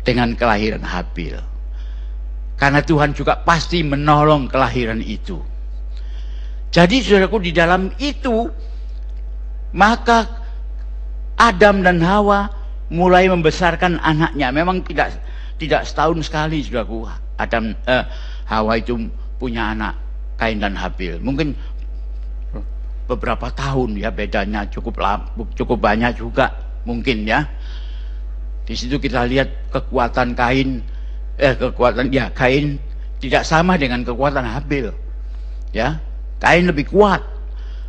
dengan 0.04 0.36
kelahiran 0.36 0.84
Habil. 0.84 1.40
Karena 2.56 2.84
Tuhan 2.84 3.16
juga 3.16 3.40
pasti 3.40 3.84
menolong 3.84 4.48
kelahiran 4.48 5.00
itu. 5.00 5.40
Jadi 6.76 7.00
saudaraku 7.00 7.40
di 7.40 7.52
dalam 7.56 7.88
itu, 8.00 8.52
maka 9.72 10.28
Adam 11.40 11.84
dan 11.84 12.00
Hawa 12.04 12.52
mulai 12.92 13.28
membesarkan 13.32 14.00
anaknya. 14.00 14.52
Memang 14.52 14.84
tidak 14.84 15.20
tidak 15.56 15.88
setahun 15.88 16.28
sekali 16.28 16.64
saudaraku 16.64 17.08
Adam 17.40 17.76
eh, 17.88 18.04
Hawa 18.48 18.80
itu 18.80 19.08
punya 19.40 19.72
anak 19.72 19.96
Kain 20.36 20.60
dan 20.60 20.76
Habil. 20.76 21.20
Mungkin 21.24 21.56
beberapa 23.06 23.54
tahun 23.54 24.02
ya 24.02 24.10
bedanya 24.10 24.66
cukup 24.70 24.98
cukup 25.54 25.78
banyak 25.78 26.18
juga 26.18 26.52
mungkin 26.86 27.26
ya. 27.26 27.46
Di 28.66 28.74
situ 28.74 28.98
kita 28.98 29.30
lihat 29.30 29.70
kekuatan 29.70 30.34
Kain 30.34 30.82
eh 31.38 31.54
kekuatan 31.54 32.10
ya 32.10 32.34
Kain 32.34 32.82
tidak 33.22 33.46
sama 33.46 33.78
dengan 33.78 34.02
kekuatan 34.02 34.46
Habil. 34.46 34.90
Ya. 35.70 36.02
Kain 36.42 36.66
lebih 36.66 36.90
kuat. 36.90 37.22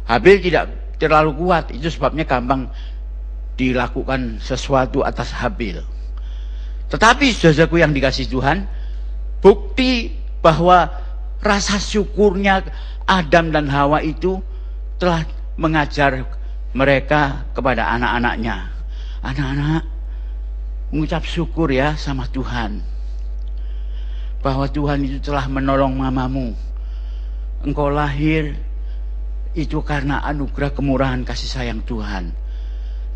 Habil 0.06 0.40
tidak 0.40 0.70
terlalu 1.00 1.32
kuat. 1.36 1.72
Itu 1.72 1.88
sebabnya 1.88 2.28
gampang 2.28 2.68
dilakukan 3.56 4.38
sesuatu 4.40 5.00
atas 5.00 5.32
Habil. 5.32 5.80
Tetapi 6.86 7.26
saudaraku 7.34 7.82
yang 7.82 7.90
dikasih 7.90 8.30
Tuhan, 8.30 8.68
bukti 9.42 10.14
bahwa 10.38 10.86
rasa 11.42 11.82
syukurnya 11.82 12.62
Adam 13.08 13.50
dan 13.50 13.66
Hawa 13.66 14.04
itu 14.06 14.38
telah 14.96 15.28
mengajar 15.60 16.24
mereka 16.76 17.48
kepada 17.56 17.92
anak-anaknya. 17.96 18.72
Anak-anak, 19.24 19.82
mengucap 20.92 21.24
syukur 21.24 21.72
ya 21.72 21.96
sama 21.96 22.28
Tuhan. 22.28 22.84
Bahwa 24.44 24.68
Tuhan 24.68 25.02
itu 25.04 25.18
telah 25.20 25.48
menolong 25.48 25.96
mamamu. 25.96 26.52
Engkau 27.64 27.90
lahir 27.90 28.54
itu 29.56 29.80
karena 29.80 30.20
anugerah 30.22 30.70
kemurahan 30.76 31.24
kasih 31.24 31.48
sayang 31.48 31.80
Tuhan. 31.82 32.30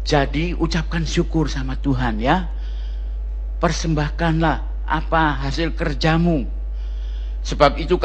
Jadi 0.02 0.56
ucapkan 0.56 1.04
syukur 1.04 1.46
sama 1.52 1.76
Tuhan 1.76 2.18
ya. 2.18 2.48
Persembahkanlah 3.60 4.88
apa 4.88 5.44
hasil 5.44 5.76
kerjamu. 5.76 6.48
Sebab 7.44 7.76
itu 7.76 8.00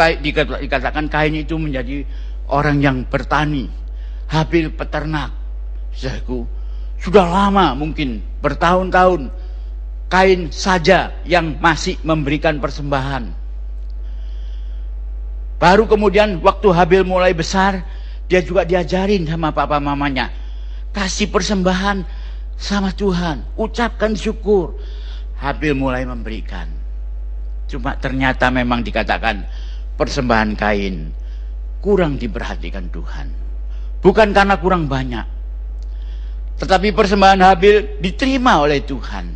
dikatakan 0.61 1.07
kain 1.07 1.35
itu 1.35 1.55
menjadi 1.55 2.03
orang 2.49 2.81
yang 2.81 2.97
bertani, 3.05 3.69
Habil 4.25 4.73
peternak. 4.73 5.31
Saudaraku, 5.93 6.49
sudah 6.97 7.25
lama 7.25 7.77
mungkin 7.77 8.25
bertahun-tahun 8.41 9.29
kain 10.09 10.49
saja 10.49 11.13
yang 11.25 11.57
masih 11.61 11.97
memberikan 12.01 12.57
persembahan. 12.57 13.29
Baru 15.55 15.87
kemudian 15.87 16.41
waktu 16.43 16.67
Habil 16.73 17.07
mulai 17.07 17.31
besar, 17.31 17.85
dia 18.27 18.41
juga 18.41 18.65
diajarin 18.67 19.23
sama 19.29 19.53
papa 19.53 19.79
mamanya. 19.79 20.33
Kasih 20.91 21.31
persembahan 21.31 22.03
sama 22.57 22.91
Tuhan, 22.91 23.45
ucapkan 23.55 24.15
syukur. 24.17 24.75
Habil 25.39 25.75
mulai 25.75 26.07
memberikan. 26.07 26.67
Cuma 27.69 27.97
ternyata 27.97 28.47
memang 28.53 28.85
dikatakan 28.85 29.43
persembahan 29.97 30.53
kain 30.55 31.11
kurang 31.85 32.17
diperhatikan 32.17 32.89
Tuhan. 32.89 33.29
Bukan 34.01 34.33
karena 34.33 34.57
kurang 34.57 34.89
banyak. 34.89 35.21
Tetapi 36.57 36.89
persembahan 36.97 37.45
Habil 37.45 38.01
diterima 38.01 38.65
oleh 38.65 38.81
Tuhan. 38.81 39.29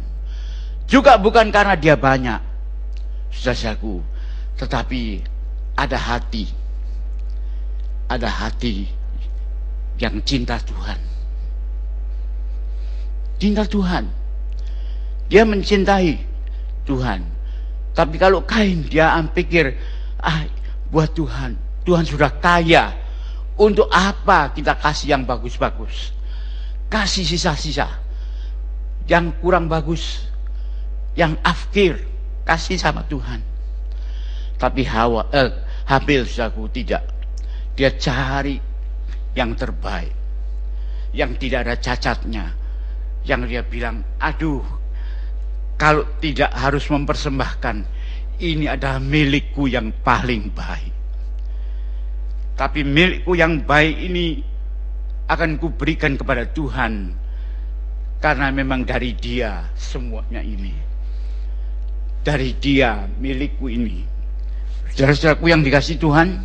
Juga 0.90 1.22
bukan 1.22 1.54
karena 1.54 1.78
dia 1.78 1.94
banyak. 1.94 2.42
Saudaraku, 3.30 4.02
tetapi 4.58 5.22
ada 5.78 5.94
hati. 5.94 6.50
Ada 8.10 8.26
hati 8.26 8.90
yang 10.02 10.18
cinta 10.26 10.58
Tuhan. 10.58 10.98
Cinta 13.38 13.62
Tuhan. 13.70 14.10
Dia 15.30 15.46
mencintai 15.46 16.18
Tuhan. 16.90 17.22
Tapi 17.94 18.16
kalau 18.18 18.42
Kain 18.42 18.82
dia 18.90 19.14
pikir, 19.30 19.78
ah 20.18 20.50
buat 20.90 21.14
Tuhan, 21.14 21.69
Tuhan 21.90 22.06
sudah 22.06 22.30
kaya. 22.38 22.94
Untuk 23.58 23.90
apa 23.90 24.54
kita 24.54 24.78
kasih 24.78 25.18
yang 25.18 25.26
bagus-bagus? 25.26 26.14
Kasih 26.86 27.26
sisa-sisa. 27.26 27.90
Yang 29.10 29.34
kurang 29.42 29.66
bagus. 29.66 30.30
Yang 31.18 31.42
afkir. 31.42 31.94
Kasih 32.46 32.78
sama 32.78 33.02
Tuhan. 33.10 33.42
Tapi 34.62 34.86
Hawa, 34.86 35.34
eh, 35.34 35.50
Habil 35.90 36.30
saku 36.30 36.70
tidak. 36.70 37.02
Dia 37.74 37.90
cari 37.98 38.62
yang 39.34 39.58
terbaik. 39.58 40.14
Yang 41.10 41.42
tidak 41.42 41.60
ada 41.66 41.76
cacatnya. 41.82 42.46
Yang 43.26 43.42
dia 43.50 43.62
bilang, 43.66 44.06
aduh, 44.22 44.62
kalau 45.74 46.06
tidak 46.22 46.54
harus 46.54 46.86
mempersembahkan, 46.86 47.78
ini 48.40 48.70
adalah 48.70 49.02
milikku 49.02 49.66
yang 49.66 49.90
paling 50.06 50.54
baik. 50.54 50.99
Tapi 52.60 52.84
milikku 52.84 53.40
yang 53.40 53.64
baik 53.64 53.96
ini 54.04 54.44
akan 55.32 55.56
kuberikan 55.56 56.20
kepada 56.20 56.44
Tuhan. 56.52 57.16
Karena 58.20 58.52
memang 58.52 58.84
dari 58.84 59.16
dia 59.16 59.64
semuanya 59.80 60.44
ini. 60.44 60.76
Dari 62.20 62.52
dia 62.60 63.08
milikku 63.16 63.72
ini. 63.72 64.04
Saudara-saudaraku 64.92 65.48
yang 65.48 65.64
dikasih 65.64 65.96
Tuhan, 66.04 66.36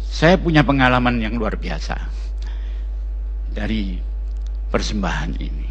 saya 0.00 0.40
punya 0.40 0.64
pengalaman 0.64 1.20
yang 1.20 1.36
luar 1.36 1.60
biasa 1.60 2.00
dari 3.52 4.00
persembahan 4.72 5.36
ini. 5.36 5.68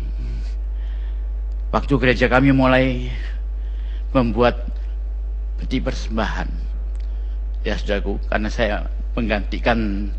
Waktu 1.74 1.94
gereja 1.98 2.30
kami 2.30 2.54
mulai 2.54 3.10
membuat 4.14 4.70
peti 5.58 5.82
persembahan, 5.82 6.67
ya 7.66 7.78
saudaraku 7.78 8.20
karena 8.30 8.50
saya 8.52 8.76
menggantikan 9.18 10.10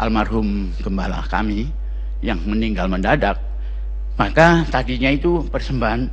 almarhum 0.00 0.72
gembala 0.80 1.24
kami 1.28 1.68
yang 2.24 2.40
meninggal 2.44 2.88
mendadak 2.88 3.36
maka 4.16 4.64
tadinya 4.72 5.12
itu 5.12 5.44
persembahan 5.52 6.08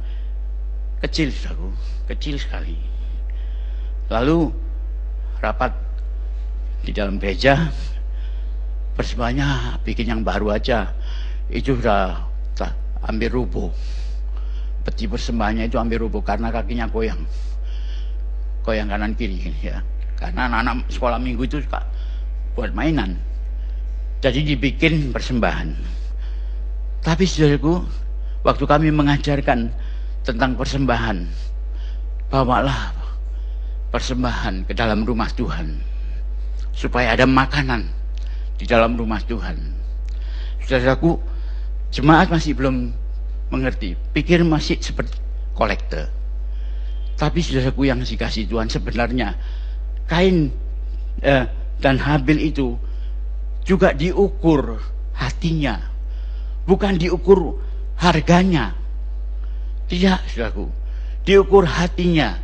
kecil 0.99 1.31
saudaraku 1.31 1.93
kecil 2.07 2.35
sekali. 2.35 2.75
Lalu 4.11 4.51
rapat 5.39 5.71
di 6.83 6.91
dalam 6.91 7.15
gereja 7.15 7.71
persembahannya 8.99 9.79
bikin 9.87 10.11
yang 10.11 10.21
baru 10.21 10.51
aja. 10.51 10.91
Itu 11.47 11.79
sudah 11.79 12.27
ambil 13.07 13.29
rubuh. 13.31 13.71
Peti 14.83 15.07
persembahannya 15.07 15.71
itu 15.71 15.79
ambil 15.79 16.07
rubuh 16.07 16.19
karena 16.19 16.51
kakinya 16.51 16.91
goyang. 16.91 17.23
Goyang 18.63 18.91
kanan 18.91 19.15
kiri 19.15 19.39
ya 19.63 19.83
karena 20.23 20.47
anak-anak 20.47 20.87
sekolah 20.87 21.19
minggu 21.19 21.43
itu 21.43 21.59
suka 21.59 21.83
buat 22.55 22.71
mainan. 22.71 23.19
Jadi 24.23 24.55
dibikin 24.55 25.11
persembahan. 25.11 25.75
Tapi 27.03 27.27
saudaraku, 27.27 27.83
waktu 28.47 28.63
kami 28.63 28.87
mengajarkan 28.95 29.67
tentang 30.23 30.55
persembahan. 30.55 31.27
Bawalah 32.31 32.95
persembahan 33.91 34.63
ke 34.63 34.71
dalam 34.71 35.03
rumah 35.03 35.27
Tuhan. 35.35 35.75
Supaya 36.71 37.19
ada 37.19 37.27
makanan 37.27 37.83
di 38.55 38.63
dalam 38.63 38.95
rumah 38.95 39.19
Tuhan. 39.27 39.59
Saudaraku, 40.63 41.19
jemaat 41.91 42.31
masih 42.31 42.55
belum 42.55 42.95
mengerti. 43.51 43.99
Pikir 44.15 44.39
masih 44.47 44.79
seperti 44.79 45.19
kolektor. 45.51 46.07
Tapi 47.19 47.43
saudaraku 47.43 47.91
yang 47.91 47.99
dikasih 47.99 48.47
Tuhan 48.47 48.71
sebenarnya 48.71 49.35
Kain 50.07 50.51
eh, 51.23 51.45
dan 51.79 51.95
Habil 51.99 52.51
itu 52.51 52.75
juga 53.63 53.95
diukur 53.95 54.79
hatinya. 55.15 55.79
Bukan 56.63 56.99
diukur 56.99 57.59
harganya. 57.99 58.75
Tidak, 59.87 60.19
saudaraku. 60.31 60.67
Diukur 61.23 61.67
hatinya. 61.67 62.39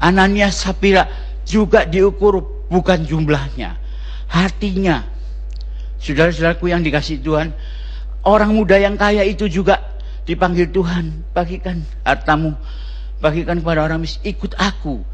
Anania 0.00 0.48
Sapira 0.50 1.06
juga 1.46 1.84
diukur 1.86 2.66
bukan 2.70 3.04
jumlahnya. 3.06 3.76
Hatinya. 4.30 5.04
Saudara-saudaraku 6.00 6.72
yang 6.72 6.80
dikasih 6.80 7.20
Tuhan, 7.20 7.52
orang 8.24 8.56
muda 8.56 8.80
yang 8.80 8.96
kaya 8.96 9.20
itu 9.26 9.50
juga 9.50 10.00
dipanggil 10.24 10.72
Tuhan, 10.72 11.34
bagikan 11.36 11.84
hartamu, 12.06 12.56
bagikan 13.20 13.60
kepada 13.60 13.84
orang 13.84 14.00
miskin, 14.00 14.32
ikut 14.32 14.56
aku. 14.56 15.04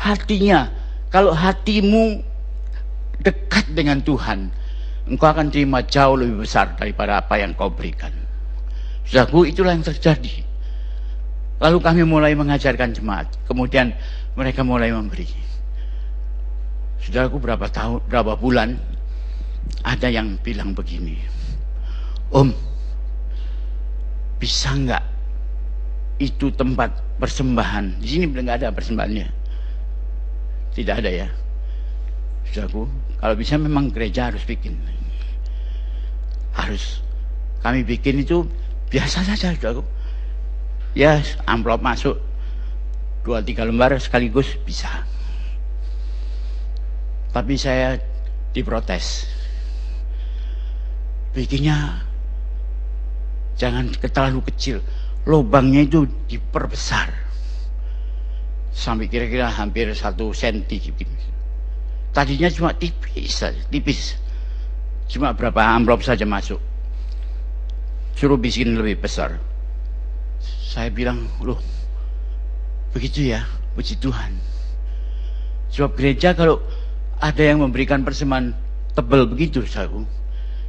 Hatinya, 0.00 0.72
kalau 1.12 1.36
hatimu 1.36 2.24
dekat 3.20 3.68
dengan 3.76 4.00
Tuhan, 4.00 4.48
engkau 5.04 5.28
akan 5.28 5.52
terima 5.52 5.84
jauh 5.84 6.16
lebih 6.16 6.48
besar 6.48 6.72
daripada 6.80 7.20
apa 7.20 7.36
yang 7.36 7.52
kau 7.52 7.68
berikan. 7.68 8.08
Saudaraku, 9.04 9.44
itulah 9.52 9.76
yang 9.76 9.84
terjadi. 9.84 10.40
Lalu 11.60 11.78
kami 11.84 12.02
mulai 12.08 12.32
mengajarkan 12.32 12.96
jemaat. 12.96 13.28
Kemudian 13.44 13.92
mereka 14.32 14.64
mulai 14.64 14.88
memberi. 14.88 15.28
Saudaraku 17.04 17.36
berapa 17.36 17.68
tahun, 17.68 18.00
berapa 18.08 18.40
bulan 18.40 18.80
ada 19.84 20.08
yang 20.08 20.40
bilang 20.40 20.72
begini. 20.72 21.20
Om, 22.32 22.56
bisa 24.40 24.72
nggak 24.72 25.04
itu 26.24 26.48
tempat 26.56 26.88
persembahan? 27.20 28.00
Di 28.00 28.16
sini 28.16 28.24
belum 28.24 28.48
ada 28.48 28.72
persembahannya. 28.72 29.39
Tidak 30.80 30.96
ada 30.96 31.12
ya. 31.12 31.28
Saudaraku, 32.48 32.88
kalau 33.20 33.36
bisa 33.36 33.60
memang 33.60 33.92
gereja 33.92 34.32
harus 34.32 34.40
bikin. 34.48 34.80
Harus. 36.56 37.04
Kami 37.60 37.84
bikin 37.84 38.24
itu 38.24 38.48
biasa 38.88 39.28
saja, 39.28 39.52
saudaraku. 39.52 39.84
Ya, 40.96 41.20
amplop 41.44 41.84
masuk 41.84 42.16
dua 43.20 43.44
tiga 43.44 43.68
lembar 43.68 43.92
sekaligus 44.00 44.56
bisa. 44.64 44.88
Tapi 47.36 47.60
saya 47.60 48.00
diprotes. 48.56 49.28
Bikinnya 51.36 52.08
jangan 53.60 53.92
terlalu 54.00 54.48
kecil. 54.48 54.80
Lubangnya 55.28 55.84
itu 55.84 56.08
diperbesar. 56.24 57.29
Sampai 58.70 59.10
kira-kira 59.10 59.50
hampir 59.50 59.90
satu 59.92 60.30
senti. 60.30 60.78
Tadinya 62.10 62.50
cuma 62.50 62.74
tipis 62.74 63.30
saja, 63.30 63.58
tipis. 63.70 64.18
Cuma 65.10 65.34
berapa 65.34 65.58
amplop 65.58 66.06
saja 66.06 66.22
masuk. 66.26 66.58
Suruh 68.14 68.38
bikin 68.38 68.78
lebih 68.78 69.02
besar. 69.02 69.38
Saya 70.70 70.90
bilang, 70.90 71.26
loh, 71.42 71.58
begitu 72.94 73.26
ya, 73.30 73.42
puji 73.74 73.98
Tuhan. 73.98 74.38
Sebab 75.70 75.98
gereja 75.98 76.34
kalau 76.34 76.62
ada 77.18 77.42
yang 77.42 77.62
memberikan 77.62 78.02
persembahan 78.06 78.54
tebal 78.94 79.26
begitu, 79.26 79.66
saudaraku, 79.66 80.06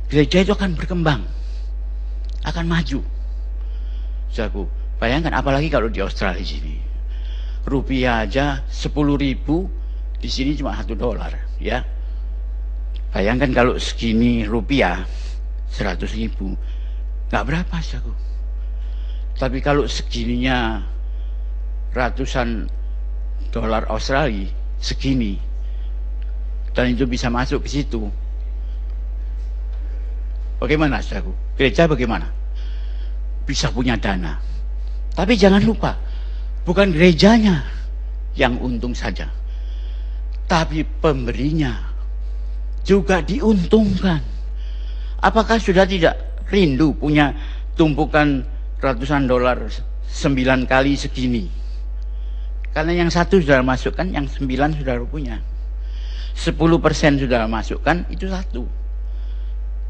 gereja 0.10 0.42
itu 0.42 0.54
akan 0.54 0.78
berkembang, 0.78 1.22
akan 2.46 2.66
maju. 2.66 3.02
Saudaraku, 4.30 4.70
bayangkan 4.98 5.38
apalagi 5.38 5.70
kalau 5.70 5.90
di 5.90 6.02
Australia 6.02 6.42
sini. 6.42 6.91
Rupiah 7.62 8.26
aja 8.26 8.66
10 8.66 8.92
ribu, 9.22 9.70
di 10.18 10.30
sini 10.30 10.58
cuma 10.58 10.74
satu 10.74 10.98
dolar, 10.98 11.34
ya. 11.62 11.86
Bayangkan 13.12 13.52
kalau 13.54 13.74
segini 13.78 14.48
rupiah, 14.48 15.06
100 15.70 16.18
ribu, 16.18 16.58
nggak 17.30 17.44
berapa, 17.46 17.76
saudaraku. 17.84 18.14
Tapi 19.38 19.58
kalau 19.64 19.90
segininya 19.90 20.86
ratusan 21.92 22.72
dolar 23.52 23.84
Australia 23.92 24.48
segini 24.80 25.36
dan 26.72 26.96
itu 26.96 27.04
bisa 27.04 27.28
masuk 27.28 27.68
ke 27.68 27.70
situ. 27.70 28.08
Bagaimana 30.58 31.02
saudaraku 31.04 31.34
gereja 31.60 31.86
bagaimana? 31.86 32.32
Bisa 33.44 33.74
punya 33.74 34.00
dana. 34.00 34.40
Tapi 35.12 35.36
jangan 35.36 35.60
lupa 35.66 36.00
bukan 36.68 36.94
gerejanya 36.94 37.66
yang 38.38 38.58
untung 38.62 38.96
saja 38.96 39.28
tapi 40.48 40.84
pemberinya 41.00 41.94
juga 42.84 43.22
diuntungkan 43.22 44.22
apakah 45.22 45.62
sudah 45.62 45.86
tidak 45.86 46.46
rindu 46.50 46.92
punya 46.98 47.34
tumpukan 47.78 48.44
ratusan 48.82 49.30
dolar 49.30 49.70
sembilan 50.10 50.68
kali 50.68 50.98
segini 50.98 51.62
karena 52.72 53.04
yang 53.04 53.12
satu 53.12 53.44
sudah 53.44 53.60
masukkan, 53.60 54.08
yang 54.08 54.26
sembilan 54.32 54.80
sudah 54.80 54.96
punya. 55.04 55.36
Sepuluh 56.32 56.80
persen 56.80 57.20
sudah 57.20 57.44
masukkan, 57.44 58.08
itu 58.08 58.32
satu. 58.32 58.64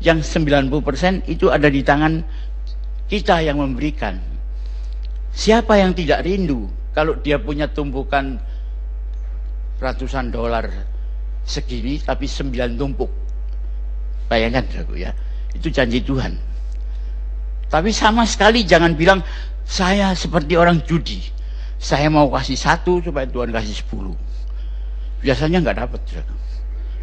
Yang 0.02 0.26
sembilan 0.26 0.66
puluh 0.66 0.82
persen 0.82 1.22
itu 1.30 1.54
ada 1.54 1.70
di 1.70 1.86
tangan 1.86 2.26
kita 3.06 3.46
yang 3.46 3.62
memberikan. 3.62 4.18
Siapa 5.32 5.80
yang 5.80 5.96
tidak 5.96 6.28
rindu 6.28 6.68
kalau 6.92 7.16
dia 7.20 7.40
punya 7.40 7.72
tumpukan 7.72 8.40
ratusan 9.80 10.30
dolar 10.30 10.68
segini 11.48 11.98
tapi 12.04 12.28
sembilan 12.28 12.76
tumpuk. 12.76 13.12
Bayangkan 14.28 14.64
aku 14.84 14.96
ya, 15.00 15.12
itu 15.56 15.68
janji 15.72 16.04
Tuhan. 16.04 16.36
Tapi 17.72 17.90
sama 17.96 18.28
sekali 18.28 18.68
jangan 18.68 18.96
bilang 18.96 19.24
saya 19.64 20.12
seperti 20.12 20.60
orang 20.60 20.84
judi 20.84 21.24
saya 21.82 22.14
mau 22.14 22.30
kasih 22.30 22.54
satu 22.54 23.02
supaya 23.02 23.26
Tuhan 23.26 23.50
kasih 23.50 23.74
sepuluh. 23.74 24.14
Biasanya 25.26 25.66
nggak 25.66 25.78
dapat. 25.82 26.02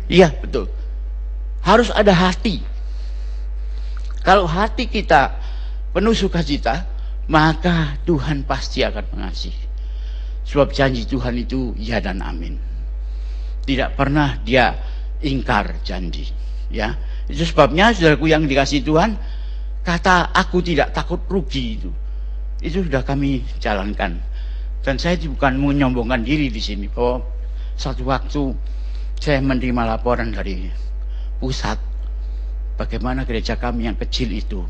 Iya 0.07 0.31
betul. 0.39 0.71
Harus 1.67 1.91
ada 1.91 2.15
hati. 2.15 2.63
Kalau 4.23 4.47
hati 4.47 4.87
kita 4.87 5.35
penuh 5.91 6.15
sukacita, 6.15 6.87
maka 7.29 8.01
Tuhan 8.09 8.45
pasti 8.49 8.83
akan 8.83 9.05
mengasihi. 9.15 9.65
Sebab 10.49 10.73
janji 10.73 11.05
Tuhan 11.05 11.37
itu 11.37 11.77
ya 11.77 12.01
dan 12.01 12.25
amin. 12.25 12.57
Tidak 13.69 13.93
pernah 13.95 14.41
dia 14.41 14.73
ingkar 15.21 15.85
janji. 15.85 16.33
Ya, 16.73 16.97
itu 17.29 17.45
sebabnya 17.45 17.93
saudaraku 17.93 18.29
yang 18.29 18.45
dikasih 18.49 18.81
Tuhan, 18.85 19.17
kata 19.85 20.33
aku 20.33 20.65
tidak 20.65 20.93
takut 20.97 21.21
rugi 21.29 21.81
itu. 21.81 21.91
Itu 22.65 22.85
sudah 22.85 23.05
kami 23.05 23.45
jalankan 23.61 24.29
dan 24.89 24.97
saya 24.97 25.19
bukan 25.27 25.59
menyombongkan 25.59 26.23
diri 26.23 26.49
di 26.49 26.63
sini 26.63 26.87
bahwa 26.89 27.21
satu 27.77 28.09
waktu 28.09 28.57
saya 29.19 29.43
menerima 29.43 29.85
laporan 29.85 30.31
dari 30.33 30.71
pusat 31.43 31.77
bagaimana 32.79 33.27
gereja 33.27 33.59
kami 33.59 33.91
yang 33.91 33.99
kecil 33.99 34.31
itu 34.31 34.65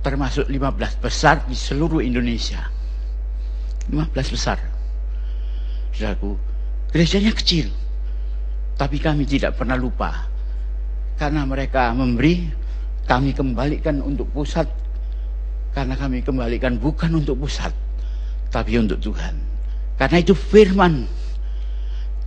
termasuk 0.00 0.48
15 0.48 1.04
besar 1.04 1.44
di 1.44 1.56
seluruh 1.56 2.00
Indonesia 2.00 2.64
15 3.88 4.34
besar 4.34 4.58
Saudaraku 5.92 6.36
gerejanya 6.92 7.32
kecil 7.36 7.68
tapi 8.80 8.96
kami 8.96 9.28
tidak 9.28 9.60
pernah 9.60 9.76
lupa 9.76 10.26
karena 11.20 11.44
mereka 11.44 11.92
memberi 11.92 12.48
kami 13.04 13.36
kembalikan 13.36 14.00
untuk 14.00 14.30
pusat 14.32 14.64
karena 15.76 15.94
kami 15.94 16.24
kembalikan 16.24 16.80
bukan 16.80 17.20
untuk 17.20 17.44
pusat 17.44 17.70
tapi 18.50 18.76
untuk 18.76 18.98
Tuhan. 18.98 19.38
Karena 19.94 20.18
itu 20.18 20.34
firman 20.34 21.06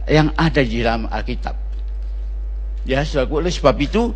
yang 0.08 0.32
ada 0.40 0.64
di 0.64 0.80
dalam 0.80 1.06
Alkitab. 1.12 1.56
Ya, 2.84 3.04
oleh 3.04 3.52
sebab 3.52 3.76
itu 3.80 4.12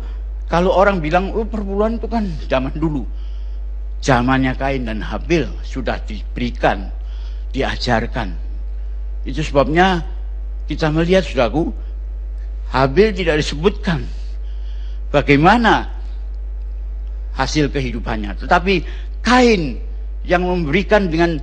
kalau 0.48 0.72
orang 0.72 1.00
bilang 1.00 1.32
oh 1.32 1.44
perpuluhan 1.44 2.00
itu 2.00 2.08
kan 2.08 2.24
zaman 2.48 2.72
dulu. 2.76 3.04
Zamannya 3.98 4.54
Kain 4.54 4.86
dan 4.86 5.02
Habil 5.02 5.46
sudah 5.66 5.98
diberikan, 6.06 6.86
diajarkan. 7.50 8.30
Itu 9.26 9.42
sebabnya 9.42 10.06
kita 10.70 10.88
melihat 10.94 11.26
saudaraku, 11.26 11.74
Habil 12.70 13.10
tidak 13.10 13.42
disebutkan 13.42 14.06
bagaimana 15.10 15.90
hasil 17.34 17.70
kehidupannya. 17.74 18.38
Tetapi 18.38 18.74
Kain 19.18 19.82
yang 20.22 20.46
memberikan 20.46 21.10
dengan 21.10 21.42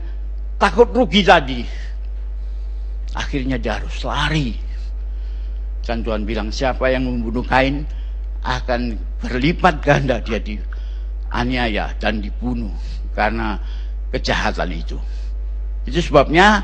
takut 0.55 0.87
rugi 0.95 1.21
tadi. 1.27 1.61
Akhirnya 3.15 3.59
dia 3.59 3.79
harus 3.79 3.99
lari. 4.07 4.55
Dan 5.83 6.01
Tuhan 6.01 6.23
bilang 6.23 6.49
siapa 6.49 6.87
yang 6.87 7.03
membunuh 7.03 7.43
Kain 7.43 7.83
akan 8.45 8.95
berlipat 9.19 9.81
ganda 9.81 10.21
dia 10.21 10.39
dianiaya 11.35 11.91
dan 11.99 12.23
dibunuh 12.23 12.71
karena 13.11 13.59
kejahatan 14.15 14.71
itu. 14.71 14.95
Itu 15.83 15.99
sebabnya 15.99 16.63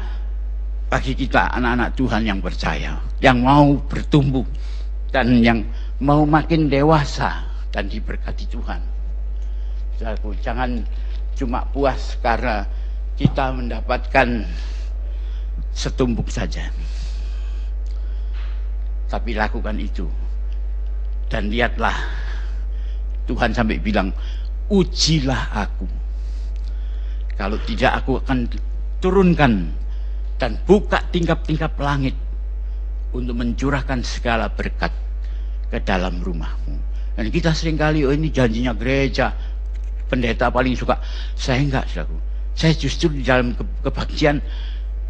bagi 0.87 1.11
kita 1.11 1.51
anak-anak 1.59 1.91
Tuhan 1.99 2.23
yang 2.23 2.39
percaya, 2.39 3.03
yang 3.19 3.43
mau 3.43 3.75
bertumbuh 3.83 4.47
dan 5.11 5.43
yang 5.43 5.67
mau 5.99 6.23
makin 6.23 6.71
dewasa 6.71 7.43
dan 7.75 7.91
diberkati 7.91 8.47
Tuhan. 8.47 8.79
Jangan 10.39 10.81
cuma 11.35 11.67
puas 11.67 12.15
karena 12.23 12.63
kita 13.19 13.51
mendapatkan 13.51 14.47
setumpuk 15.75 16.31
saja. 16.31 16.71
Tapi 19.11 19.35
lakukan 19.35 19.75
itu. 19.75 20.07
Dan 21.31 21.47
lihatlah 21.47 21.95
Tuhan 23.23 23.55
sampai 23.55 23.79
bilang, 23.79 24.11
ujilah 24.71 25.51
aku. 25.51 25.85
Kalau 27.35 27.59
tidak 27.67 27.91
aku 27.99 28.23
akan 28.23 28.47
turunkan 29.03 29.67
dan 30.39 30.55
buka 30.63 31.03
tingkap-tingkap 31.11 31.75
langit 31.77 32.15
untuk 33.11 33.35
mencurahkan 33.35 33.99
segala 34.07 34.47
berkat 34.47 34.93
ke 35.67 35.77
dalam 35.83 36.23
rumahmu. 36.23 36.79
Dan 37.19 37.27
kita 37.27 37.51
sering 37.51 37.75
kali, 37.75 38.07
oh 38.07 38.15
ini 38.15 38.31
janjinya 38.31 38.71
gereja, 38.71 39.35
pendeta 40.07 40.47
paling 40.47 40.79
suka. 40.79 40.95
Saya 41.35 41.59
enggak, 41.59 41.91
saudaraku. 41.91 42.17
Saya 42.55 42.73
justru 42.75 43.11
di 43.11 43.23
dalam 43.23 43.51
ke 43.55 43.63
kebaktian 43.83 44.39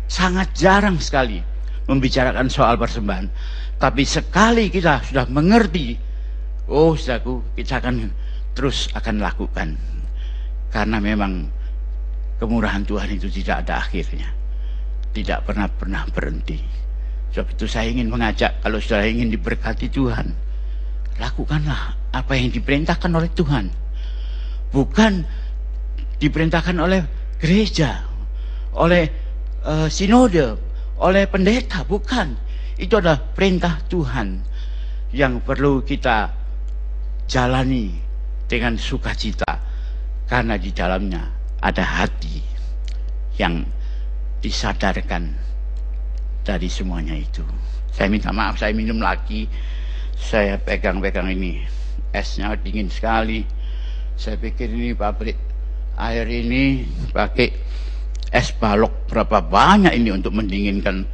sangat 0.09 0.53
jarang 0.57 0.97
sekali 0.97 1.41
membicarakan 1.85 2.49
soal 2.49 2.77
persembahan. 2.77 3.29
Tapi 3.77 4.03
sekali 4.05 4.69
kita 4.69 5.01
sudah 5.05 5.25
mengerti, 5.29 5.97
oh 6.69 6.97
saudaraku, 6.97 7.41
kita 7.57 7.81
akan 7.81 8.09
terus 8.53 8.91
akan 8.93 9.23
lakukan. 9.23 9.77
Karena 10.71 10.97
memang 11.03 11.47
kemurahan 12.39 12.83
Tuhan 12.87 13.09
itu 13.15 13.27
tidak 13.27 13.67
ada 13.67 13.83
akhirnya 13.83 14.41
tidak 15.11 15.43
pernah-pernah 15.47 16.07
berhenti. 16.09 16.59
Sebab 17.31 17.47
itu 17.55 17.65
saya 17.67 17.87
ingin 17.87 18.11
mengajak 18.11 18.59
kalau 18.59 18.79
saudara 18.79 19.07
ingin 19.07 19.31
diberkati 19.31 19.87
Tuhan, 19.87 20.35
lakukanlah 21.19 21.95
apa 22.11 22.33
yang 22.35 22.51
diperintahkan 22.51 23.11
oleh 23.11 23.31
Tuhan. 23.31 23.71
Bukan 24.71 25.13
diperintahkan 26.19 26.75
oleh 26.79 27.01
gereja, 27.39 28.03
oleh 28.75 29.07
uh, 29.63 29.87
sinode, 29.87 30.59
oleh 30.99 31.23
pendeta, 31.27 31.87
bukan. 31.87 32.35
Itu 32.79 32.97
adalah 32.97 33.19
perintah 33.19 33.77
Tuhan 33.87 34.41
yang 35.11 35.43
perlu 35.43 35.83
kita 35.83 36.33
jalani 37.27 38.10
dengan 38.51 38.75
sukacita 38.75 39.47
karena 40.27 40.59
di 40.59 40.75
dalamnya 40.75 41.23
ada 41.63 41.79
hati 41.87 42.43
yang 43.39 43.63
disadarkan 44.43 45.31
dari 46.43 46.67
semuanya 46.67 47.15
itu. 47.15 47.47
Saya 47.95 48.11
minta 48.11 48.35
maaf, 48.35 48.59
saya 48.59 48.75
minum 48.75 48.99
lagi. 48.99 49.47
Saya 50.19 50.59
pegang-pegang 50.59 51.31
ini. 51.31 51.63
Esnya 52.11 52.59
dingin 52.59 52.91
sekali. 52.91 53.47
Saya 54.19 54.35
pikir 54.35 54.67
ini 54.67 54.91
pabrik 54.91 55.39
air 55.95 56.27
ini 56.27 56.83
pakai 57.15 57.55
es 58.31 58.51
balok 58.51 59.07
berapa 59.07 59.43
banyak 59.43 59.95
ini 59.95 60.11
untuk 60.11 60.35
mendinginkan 60.35 61.07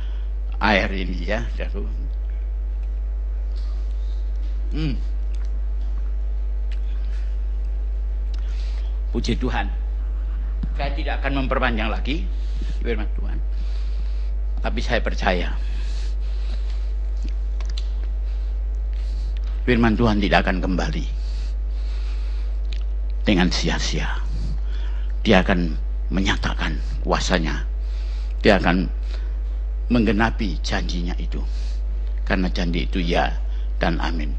air 0.58 0.90
ini 0.90 1.18
ya. 1.22 1.46
Hmm. 4.74 5.17
Puji 9.12 9.40
Tuhan. 9.40 9.68
Saya 10.78 10.92
tidak 10.94 11.24
akan 11.24 11.46
memperpanjang 11.46 11.90
lagi 11.90 12.28
firman 12.84 13.10
Tuhan. 13.18 13.38
Tapi 14.62 14.80
saya 14.82 15.00
percaya 15.02 15.54
firman 19.68 20.00
Tuhan 20.00 20.24
tidak 20.24 20.48
akan 20.48 20.64
kembali 20.64 21.06
dengan 23.28 23.52
sia-sia. 23.52 24.24
Dia 25.28 25.44
akan 25.44 25.76
menyatakan 26.08 26.80
kuasanya. 27.04 27.68
Dia 28.40 28.56
akan 28.64 28.88
menggenapi 29.92 30.64
janjinya 30.64 31.12
itu. 31.20 31.44
Karena 32.24 32.48
janji 32.48 32.88
itu 32.88 33.04
ya 33.04 33.36
dan 33.80 34.00
amin. 34.00 34.32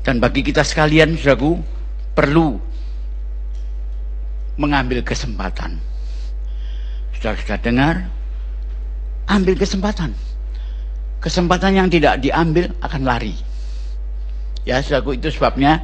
Dan 0.00 0.24
bagi 0.24 0.40
kita 0.40 0.64
sekalian, 0.64 1.20
saudaraku, 1.20 1.60
perlu 2.16 2.56
mengambil 4.58 5.00
kesempatan 5.06 5.78
sudah 7.18 7.58
dengar, 7.58 8.06
ambil 9.26 9.58
kesempatan. 9.58 10.14
Kesempatan 11.18 11.74
yang 11.74 11.88
tidak 11.90 12.22
diambil 12.22 12.70
akan 12.78 13.02
lari. 13.02 13.34
Ya, 14.62 14.78
saudaraku 14.78 15.18
itu 15.18 15.34
sebabnya 15.34 15.82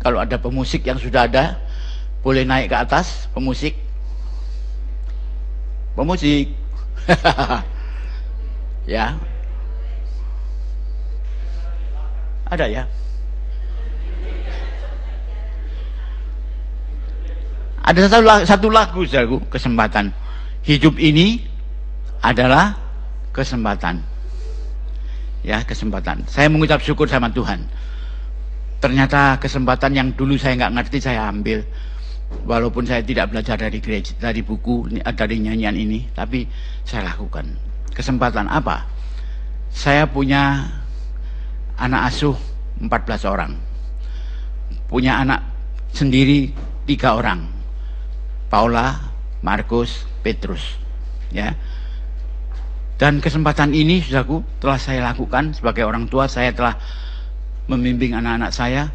kalau 0.00 0.16
ada 0.16 0.40
pemusik 0.40 0.88
yang 0.88 0.96
sudah 0.96 1.28
ada, 1.28 1.60
boleh 2.24 2.48
naik 2.48 2.72
ke 2.72 2.76
atas, 2.80 3.28
pemusik. 3.36 3.76
Pemusik. 5.92 6.56
ya. 8.96 9.20
Ada 12.48 12.64
ya? 12.64 12.88
Ada 17.82 18.06
satu, 18.06 18.22
satu 18.46 18.68
lagu 18.70 19.02
saudaraku, 19.02 19.42
kesempatan. 19.50 20.14
Hidup 20.62 20.94
ini 21.02 21.42
adalah 22.22 22.78
kesempatan. 23.34 23.98
Ya, 25.42 25.66
kesempatan. 25.66 26.22
Saya 26.30 26.46
mengucap 26.46 26.78
syukur 26.78 27.10
sama 27.10 27.26
Tuhan. 27.34 27.66
Ternyata 28.78 29.42
kesempatan 29.42 29.98
yang 29.98 30.08
dulu 30.14 30.38
saya 30.38 30.54
nggak 30.54 30.74
ngerti 30.78 30.98
saya 31.02 31.26
ambil. 31.26 31.66
Walaupun 32.46 32.86
saya 32.86 33.02
tidak 33.02 33.34
belajar 33.34 33.58
dari 33.58 33.82
gereja, 33.82 34.14
dari 34.16 34.40
buku, 34.46 34.88
dari 35.02 35.36
nyanyian 35.42 35.74
ini, 35.74 36.06
tapi 36.14 36.46
saya 36.86 37.10
lakukan. 37.10 37.44
Kesempatan 37.92 38.46
apa? 38.46 38.86
Saya 39.74 40.06
punya 40.06 40.70
anak 41.82 42.14
asuh 42.14 42.38
14 42.78 43.26
orang. 43.26 43.52
Punya 44.86 45.18
anak 45.18 45.42
sendiri 45.92 46.48
tiga 46.86 47.18
orang 47.18 47.51
Paula, 48.52 49.00
Markus, 49.40 50.04
Petrus. 50.20 50.76
Ya. 51.32 51.56
Dan 53.00 53.24
kesempatan 53.24 53.72
ini 53.72 54.04
sudahku 54.04 54.44
telah 54.60 54.76
saya 54.76 55.00
lakukan 55.00 55.56
sebagai 55.56 55.88
orang 55.88 56.04
tua 56.12 56.28
saya 56.28 56.52
telah 56.52 56.76
membimbing 57.64 58.12
anak-anak 58.12 58.52
saya 58.52 58.92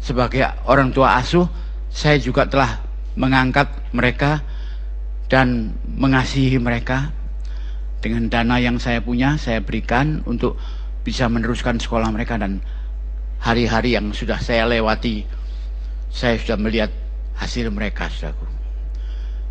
sebagai 0.00 0.48
orang 0.64 0.96
tua 0.96 1.20
asuh 1.20 1.44
saya 1.92 2.16
juga 2.16 2.48
telah 2.48 2.80
mengangkat 3.20 3.68
mereka 3.92 4.40
dan 5.28 5.76
mengasihi 5.84 6.56
mereka 6.56 7.12
dengan 8.00 8.32
dana 8.32 8.56
yang 8.56 8.80
saya 8.80 9.04
punya 9.04 9.36
saya 9.36 9.60
berikan 9.60 10.24
untuk 10.24 10.56
bisa 11.02 11.26
meneruskan 11.30 11.78
sekolah 11.78 12.10
mereka 12.10 12.38
dan 12.38 12.62
hari-hari 13.42 13.94
yang 13.94 14.10
sudah 14.10 14.38
saya 14.38 14.66
lewati 14.66 15.26
saya 16.10 16.38
sudah 16.38 16.58
melihat 16.58 16.90
hasil 17.38 17.70
mereka 17.70 18.10
saudaraku 18.10 18.55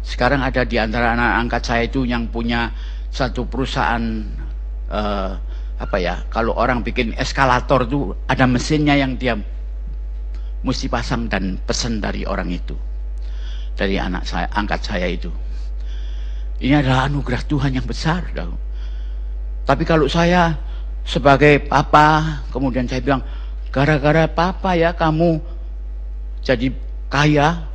sekarang 0.05 0.45
ada 0.45 0.61
di 0.61 0.77
antara 0.77 1.17
anak 1.17 1.31
angkat 1.41 1.61
saya 1.65 1.83
itu 1.89 2.05
yang 2.05 2.29
punya 2.29 2.69
satu 3.09 3.49
perusahaan 3.49 4.21
uh, 4.93 5.33
apa 5.81 5.97
ya? 5.97 6.21
Kalau 6.29 6.53
orang 6.53 6.85
bikin 6.85 7.17
eskalator 7.17 7.89
itu 7.89 8.13
ada 8.29 8.45
mesinnya 8.45 8.93
yang 8.93 9.17
dia 9.17 9.33
mesti 10.61 10.85
pasang 10.85 11.25
dan 11.25 11.57
pesan 11.65 11.97
dari 11.97 12.21
orang 12.21 12.53
itu. 12.53 12.77
Dari 13.75 13.97
anak 13.97 14.29
saya, 14.29 14.47
angkat 14.53 14.85
saya 14.85 15.09
itu. 15.09 15.33
Ini 16.61 16.85
adalah 16.85 17.09
anugerah 17.11 17.43
Tuhan 17.43 17.75
yang 17.75 17.83
besar. 17.83 18.29
Tapi 19.65 19.83
kalau 19.83 20.07
saya 20.07 20.55
sebagai 21.03 21.65
papa, 21.65 22.39
kemudian 22.53 22.87
saya 22.87 23.03
bilang, 23.03 23.25
gara-gara 23.73 24.29
papa 24.31 24.77
ya 24.79 24.95
kamu 24.95 25.43
jadi 26.45 26.71
kaya, 27.11 27.67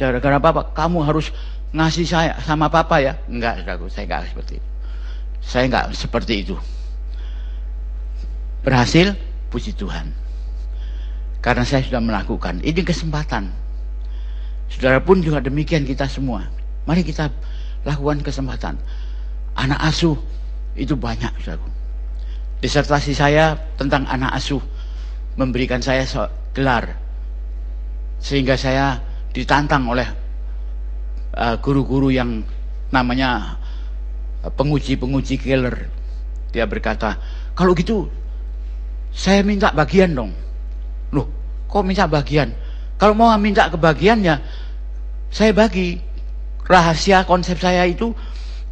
gara-gara 0.00 0.40
papa 0.40 0.72
kamu 0.72 1.04
harus 1.04 1.28
ngasih 1.76 2.08
saya 2.08 2.32
sama 2.40 2.72
papa 2.72 3.04
ya? 3.04 3.20
Enggak 3.28 3.60
saudaraku 3.60 3.92
saya 3.92 4.08
enggak 4.08 4.22
seperti 4.32 4.56
itu. 4.56 4.68
Saya 5.44 5.64
enggak 5.68 5.84
seperti 5.92 6.34
itu. 6.40 6.56
Berhasil 8.64 9.12
puji 9.52 9.76
Tuhan. 9.76 10.16
Karena 11.44 11.64
saya 11.64 11.84
sudah 11.84 12.00
melakukan. 12.00 12.64
Ini 12.64 12.80
kesempatan. 12.80 13.52
Saudara 14.72 15.00
pun 15.00 15.20
juga 15.20 15.40
demikian 15.40 15.84
kita 15.84 16.04
semua. 16.08 16.48
Mari 16.84 17.04
kita 17.04 17.32
lakukan 17.84 18.20
kesempatan. 18.20 18.76
Anak 19.56 19.80
asuh 19.80 20.16
itu 20.76 20.96
banyak, 20.96 21.32
saudara. 21.40 21.64
Disertasi 22.60 23.16
saya 23.16 23.56
tentang 23.80 24.04
anak 24.04 24.36
asuh. 24.36 24.60
Memberikan 25.40 25.80
saya 25.80 26.04
gelar. 26.52 26.92
Sehingga 28.20 28.60
saya 28.60 29.00
ditantang 29.30 29.86
oleh 29.86 30.08
uh, 31.38 31.56
guru-guru 31.62 32.10
uh, 32.10 32.14
yang 32.22 32.30
namanya 32.90 33.58
uh, 34.42 34.50
penguji-penguji 34.52 35.38
killer. 35.38 35.86
Dia 36.50 36.66
berkata, 36.66 37.14
kalau 37.54 37.74
gitu 37.78 38.10
saya 39.14 39.42
minta 39.46 39.70
bagian 39.70 40.14
dong. 40.14 40.32
Loh, 41.14 41.26
kok 41.70 41.86
minta 41.86 42.06
bagian? 42.10 42.50
Kalau 42.98 43.14
mau 43.14 43.30
minta 43.38 43.70
kebagian 43.70 44.22
ya 44.22 44.38
saya 45.30 45.54
bagi. 45.54 46.10
Rahasia 46.70 47.26
konsep 47.26 47.58
saya 47.58 47.82
itu 47.82 48.14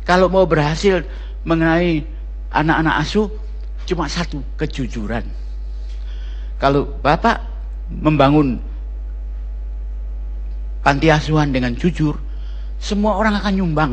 kalau 0.07 0.31
mau 0.31 0.47
berhasil 0.47 1.03
mengenai 1.43 2.07
anak-anak 2.55 3.03
asuh 3.03 3.27
cuma 3.91 4.07
satu, 4.07 4.39
kejujuran. 4.55 5.27
Kalau 6.63 6.87
Bapak 7.03 7.43
membangun 7.91 8.63
panti 10.83 11.11
asuhan 11.13 11.51
dengan 11.51 11.75
jujur, 11.75 12.19
semua 12.79 13.19
orang 13.19 13.39
akan 13.39 13.53
nyumbang. 13.55 13.93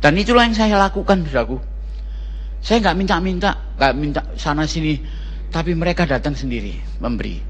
Dan 0.00 0.20
itulah 0.20 0.44
yang 0.44 0.56
saya 0.56 0.76
lakukan, 0.76 1.24
saudaraku. 1.28 1.60
Saya 2.64 2.80
nggak 2.80 2.96
minta-minta, 2.96 3.50
nggak 3.76 3.92
minta 3.96 4.20
sana 4.36 4.64
sini, 4.64 5.00
tapi 5.52 5.76
mereka 5.76 6.08
datang 6.08 6.32
sendiri 6.32 6.80
memberi. 7.00 7.40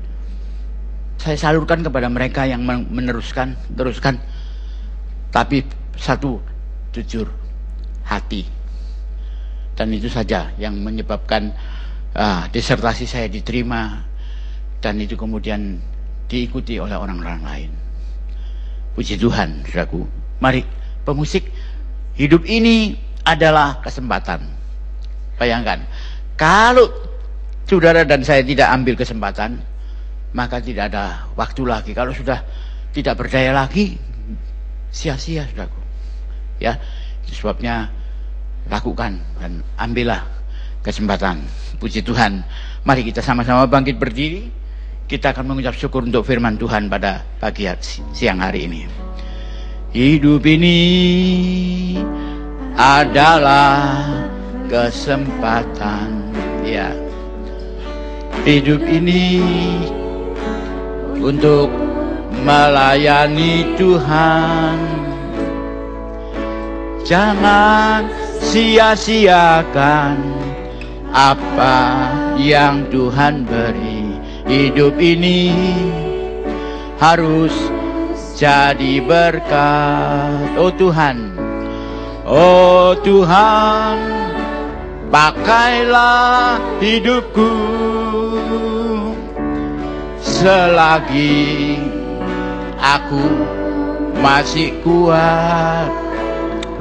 Saya 1.18 1.38
salurkan 1.38 1.86
kepada 1.86 2.10
mereka 2.10 2.44
yang 2.44 2.66
meneruskan, 2.66 3.54
teruskan. 3.72 4.18
Tapi 5.30 5.62
satu, 5.94 6.42
jujur, 6.94 7.30
hati. 8.06 8.46
Dan 9.74 9.90
itu 9.90 10.06
saja 10.06 10.54
yang 10.58 10.78
menyebabkan 10.78 11.50
uh, 12.14 12.46
disertasi 12.50 13.06
saya 13.10 13.26
diterima 13.26 14.06
dan 14.78 15.00
itu 15.02 15.18
kemudian 15.18 15.82
diikuti 16.30 16.78
oleh 16.78 16.94
orang-orang 16.94 17.40
lain. 17.42 17.83
Puji 18.94 19.18
Tuhan, 19.18 19.66
saudaraku. 19.66 20.06
Mari, 20.38 20.62
pemusik, 21.02 21.50
hidup 22.14 22.46
ini 22.46 22.94
adalah 23.26 23.82
kesempatan. 23.82 24.46
Bayangkan, 25.34 25.82
kalau 26.38 26.86
saudara 27.66 28.06
dan 28.06 28.22
saya 28.22 28.46
tidak 28.46 28.70
ambil 28.70 28.94
kesempatan, 28.94 29.58
maka 30.30 30.62
tidak 30.62 30.94
ada 30.94 31.26
waktu 31.34 31.62
lagi. 31.66 31.90
Kalau 31.90 32.14
sudah 32.14 32.42
tidak 32.94 33.18
berdaya 33.18 33.50
lagi, 33.50 33.98
sia-sia, 34.94 35.46
saudaraku. 35.50 35.80
Ya, 36.62 36.78
sebabnya 37.26 37.90
lakukan 38.70 39.18
dan 39.42 39.66
ambillah 39.74 40.22
kesempatan. 40.86 41.42
Puji 41.82 42.04
Tuhan. 42.06 42.46
Mari 42.86 43.02
kita 43.10 43.24
sama-sama 43.24 43.66
bangkit 43.66 43.98
berdiri. 43.98 44.48
Kita 45.04 45.36
akan 45.36 45.52
mengucap 45.52 45.76
syukur 45.76 46.00
untuk 46.00 46.24
firman 46.24 46.56
Tuhan 46.56 46.88
pada 46.88 47.20
pagi 47.36 47.68
siang 48.16 48.40
hari 48.40 48.64
ini. 48.64 48.88
Hidup 49.92 50.40
ini 50.48 50.80
adalah 52.72 54.00
kesempatan 54.72 56.08
ya. 56.64 56.88
Hidup 58.48 58.80
ini 58.88 59.44
untuk 61.20 61.68
melayani 62.40 63.76
Tuhan. 63.76 64.78
Jangan 67.04 68.08
sia-siakan 68.40 70.16
apa 71.12 71.76
yang 72.40 72.88
Tuhan 72.88 73.44
beri 73.44 74.03
hidup 74.48 74.96
ini 75.00 75.52
harus 77.00 77.52
jadi 78.36 79.00
berkat. 79.04 80.56
Oh 80.58 80.72
Tuhan, 80.74 81.36
oh 82.28 82.96
Tuhan, 83.00 83.96
pakailah 85.08 86.60
hidupku 86.80 87.52
selagi 90.20 91.78
aku 92.80 93.24
masih 94.20 94.76
kuat. 94.84 95.88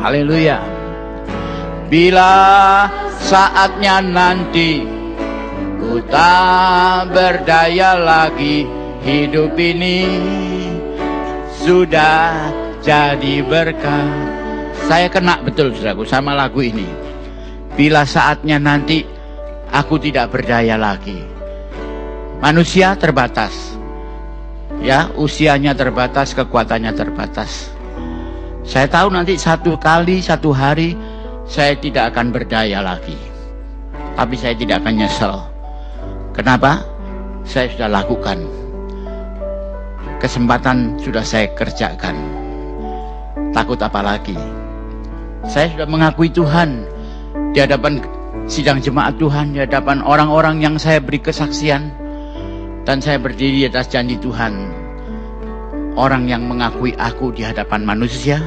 Haleluya. 0.03 0.59
Bila 1.88 2.36
saatnya 3.24 4.03
nanti 4.03 4.93
Tak 6.02 7.14
berdaya 7.14 7.94
lagi 8.00 8.66
hidup 9.06 9.54
ini. 9.60 10.08
Sudah 11.62 12.50
jadi 12.82 13.46
berkah. 13.46 14.10
Saya 14.89 15.08
kena 15.08 15.39
betul 15.44 15.72
saudaraku 15.76 16.04
sama 16.08 16.34
lagu 16.34 16.64
ini. 16.66 16.88
Bila 17.78 18.04
saatnya 18.04 18.58
nanti 18.58 19.06
aku 19.70 20.02
tidak 20.02 20.34
berdaya 20.34 20.76
lagi. 20.76 21.22
Manusia 22.41 22.98
terbatas. 22.98 23.78
Ya 24.84 25.08
usianya 25.16 25.72
terbatas, 25.72 26.36
kekuatannya 26.36 26.91
terbatas. 26.91 27.72
Saya 28.68 28.88
tahu 28.91 29.12
nanti 29.12 29.39
satu 29.39 29.76
kali, 29.76 30.24
satu 30.24 30.56
hari 30.56 30.96
Saya 31.44 31.76
tidak 31.76 32.16
akan 32.16 32.32
berdaya 32.32 32.80
lagi. 32.80 33.20
Tapi 34.16 34.36
saya 34.39 34.56
tidak 34.56 34.80
akan 34.80 34.96
nyesel 34.96 35.53
Kenapa? 36.34 36.82
Saya 37.46 37.70
sudah 37.70 37.90
lakukan. 37.94 38.42
Kesempatan 40.18 40.98
sudah 40.98 41.22
saya 41.22 41.46
kerjakan. 41.54 42.18
Takut 43.54 43.78
apa 43.78 44.02
lagi? 44.02 44.34
Saya 45.46 45.70
sudah 45.70 45.86
mengakui 45.86 46.34
Tuhan 46.34 46.90
di 47.54 47.62
hadapan 47.62 48.02
sidang 48.50 48.82
jemaat 48.82 49.22
Tuhan, 49.22 49.54
di 49.54 49.62
hadapan 49.62 50.02
orang-orang 50.02 50.58
yang 50.58 50.76
saya 50.82 50.98
beri 50.98 51.22
kesaksian. 51.22 51.94
Dan 52.84 52.98
saya 53.00 53.22
berdiri 53.22 53.64
di 53.64 53.66
atas 53.70 53.94
janji 53.94 54.18
Tuhan. 54.18 54.58
Orang 55.94 56.26
yang 56.26 56.50
mengakui 56.50 56.98
aku 56.98 57.30
di 57.30 57.46
hadapan 57.46 57.86
manusia, 57.86 58.42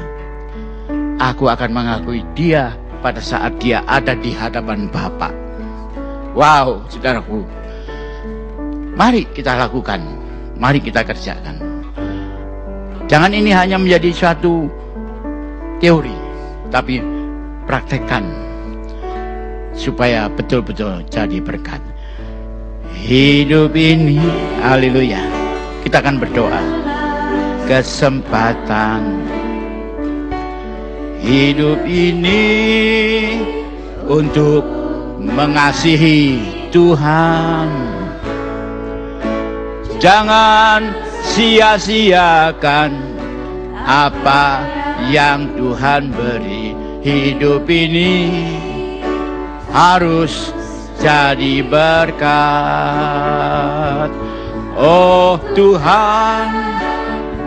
aku 1.22 1.46
akan 1.46 1.70
mengakui 1.70 2.26
dia 2.34 2.74
pada 2.98 3.22
saat 3.22 3.62
dia 3.62 3.86
ada 3.86 4.18
di 4.18 4.34
hadapan 4.34 4.90
Bapa. 4.90 5.30
Wow, 6.36 6.84
saudaraku, 6.90 7.46
Mari 8.96 9.28
kita 9.28 9.60
lakukan, 9.60 10.00
mari 10.56 10.80
kita 10.80 11.04
kerjakan. 11.04 11.60
Jangan 13.04 13.28
ini 13.36 13.52
hanya 13.52 13.76
menjadi 13.76 14.08
suatu 14.08 14.72
teori, 15.84 16.16
tapi 16.72 17.04
praktekkan 17.68 18.24
supaya 19.76 20.32
betul-betul 20.32 21.04
jadi 21.12 21.44
berkat. 21.44 21.84
Hidup 22.96 23.76
ini, 23.76 24.16
haleluya. 24.64 25.20
Kita 25.84 26.00
akan 26.00 26.16
berdoa. 26.16 26.62
Kesempatan 27.68 29.28
hidup 31.20 31.84
ini 31.84 32.48
untuk 34.08 34.64
mengasihi 35.20 36.40
Tuhan 36.72 37.95
Jangan 39.96 40.92
sia-siakan 41.24 42.92
apa 43.86 44.60
yang 45.08 45.56
Tuhan 45.56 46.12
beri 46.12 46.76
hidup 47.00 47.64
ini 47.70 48.28
harus 49.72 50.52
jadi 51.00 51.64
berkat. 51.64 52.20
Oh 54.76 55.40
Tuhan, 55.56 56.46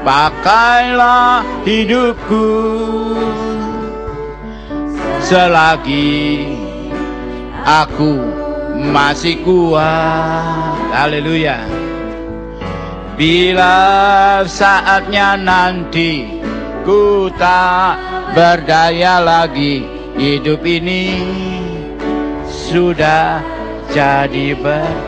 pakailah 0.01 1.45
hidupku 1.61 2.49
selagi 5.21 6.49
aku 7.61 8.17
masih 8.89 9.37
kuat. 9.45 10.79
Haleluya. 10.89 11.61
Bila 13.19 14.47
saatnya 14.47 15.35
nanti 15.35 16.39
ku 16.87 17.27
tak 17.35 17.99
berdaya 18.31 19.19
lagi 19.19 19.83
Hidup 20.15 20.63
ini 20.63 21.19
sudah 22.47 23.43
jadi 23.91 24.55
berkat 24.55 25.07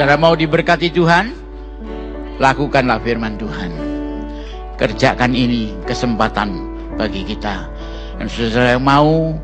Cara 0.00 0.14
mau 0.16 0.32
diberkati 0.32 0.88
Tuhan? 0.88 1.36
Lakukanlah 2.40 3.02
firman 3.04 3.36
Tuhan 3.36 3.88
kerjakan 4.78 5.34
ini 5.34 5.74
kesempatan 5.84 6.54
bagi 6.94 7.26
kita. 7.26 7.66
Dan 8.16 8.30
saudara 8.30 8.78
yang 8.78 8.86
mau 8.86 9.34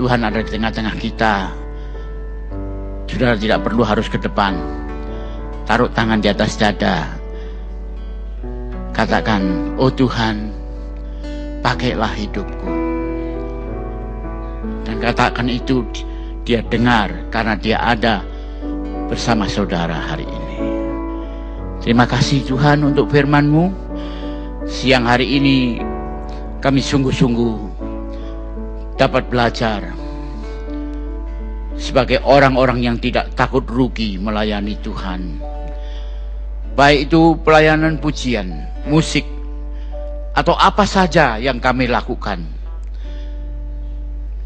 Tuhan 0.00 0.24
ada 0.24 0.40
di 0.40 0.48
tengah-tengah 0.48 0.96
kita. 0.96 1.52
Saudara 3.04 3.36
tidak 3.36 3.62
perlu 3.62 3.84
harus 3.84 4.08
ke 4.08 4.16
depan. 4.16 4.56
Taruh 5.64 5.88
tangan 5.96 6.20
di 6.20 6.28
atas 6.28 6.60
dada. 6.60 7.08
Katakan, 8.92 9.74
oh 9.80 9.88
Tuhan, 9.88 10.52
pakailah 11.64 12.12
hidupku. 12.12 12.70
Dan 14.84 15.00
katakan 15.00 15.48
itu 15.48 15.80
dia 16.44 16.60
dengar 16.68 17.08
karena 17.32 17.56
dia 17.56 17.80
ada 17.80 18.20
bersama 19.08 19.48
saudara 19.48 19.96
hari 19.96 20.28
ini. 20.28 20.56
Terima 21.80 22.04
kasih 22.04 22.44
Tuhan 22.44 22.84
untuk 22.84 23.08
firman-Mu. 23.08 23.72
Siang 24.68 25.08
hari 25.08 25.40
ini 25.40 25.80
kami 26.60 26.80
sungguh-sungguh 26.80 27.56
dapat 29.00 29.28
belajar 29.32 30.03
sebagai 31.74 32.22
orang-orang 32.22 32.82
yang 32.82 32.96
tidak 32.98 33.34
takut 33.34 33.66
rugi 33.66 34.18
melayani 34.18 34.78
Tuhan. 34.80 35.42
Baik 36.74 37.10
itu 37.10 37.38
pelayanan 37.46 38.02
pujian, 38.02 38.50
musik, 38.90 39.22
atau 40.34 40.58
apa 40.58 40.82
saja 40.82 41.38
yang 41.38 41.62
kami 41.62 41.86
lakukan. 41.86 42.42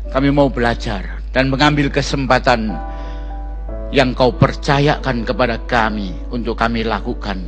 Kami 0.09 0.29
mau 0.33 0.49
belajar 0.53 1.25
dan 1.33 1.49
mengambil 1.49 1.89
kesempatan 1.89 2.73
yang 3.89 4.13
kau 4.13 4.33
percayakan 4.33 5.25
kepada 5.25 5.57
kami 5.65 6.13
untuk 6.29 6.61
kami 6.61 6.85
lakukan. 6.85 7.41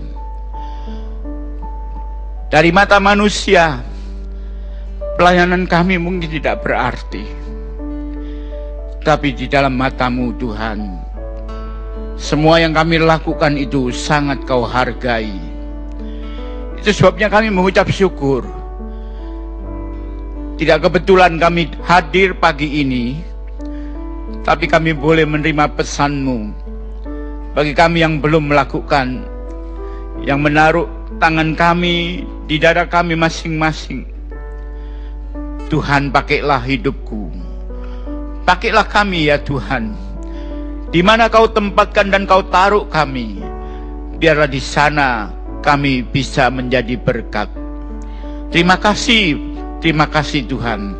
Dari 2.51 2.73
mata 2.73 2.97
manusia, 2.99 3.79
pelayanan 5.21 5.69
kami 5.69 6.01
mungkin 6.01 6.27
tidak 6.27 6.65
berarti. 6.65 7.50
Tapi 9.01 9.33
di 9.33 9.49
dalam 9.49 9.81
matamu 9.81 10.37
Tuhan, 10.37 10.85
semua 12.21 12.61
yang 12.61 12.77
kami 12.77 13.01
lakukan 13.01 13.57
itu 13.57 13.89
sangat 13.89 14.45
kau 14.45 14.61
hargai. 14.61 15.33
Itu 16.77 16.93
sebabnya 16.93 17.33
kami 17.33 17.49
mengucap 17.49 17.89
syukur. 17.89 18.45
Tidak 20.61 20.85
kebetulan 20.85 21.41
kami 21.41 21.73
hadir 21.81 22.37
pagi 22.37 22.85
ini, 22.85 23.17
tapi 24.45 24.69
kami 24.69 24.93
boleh 24.93 25.25
menerima 25.25 25.73
pesanmu. 25.81 26.53
Bagi 27.57 27.73
kami 27.73 28.05
yang 28.05 28.21
belum 28.21 28.53
melakukan, 28.53 29.25
yang 30.21 30.45
menaruh 30.45 30.85
tangan 31.17 31.57
kami 31.57 32.29
di 32.45 32.61
dada 32.61 32.85
kami 32.85 33.17
masing-masing. 33.17 34.05
Tuhan 35.73 36.13
pakailah 36.13 36.61
hidupku. 36.61 37.40
Pakailah 38.45 38.87
kami 38.89 39.29
ya 39.29 39.41
Tuhan. 39.41 39.93
Di 40.91 41.01
mana 41.01 41.31
kau 41.31 41.47
tempatkan 41.47 42.11
dan 42.11 42.27
kau 42.27 42.43
taruh 42.49 42.87
kami. 42.91 43.39
Biarlah 44.19 44.51
di 44.51 44.59
sana 44.59 45.31
kami 45.65 46.03
bisa 46.03 46.51
menjadi 46.51 46.99
berkat. 46.99 47.49
Terima 48.51 48.75
kasih 48.75 49.51
Terima 49.81 50.05
kasih 50.05 50.45
Tuhan. 50.45 50.93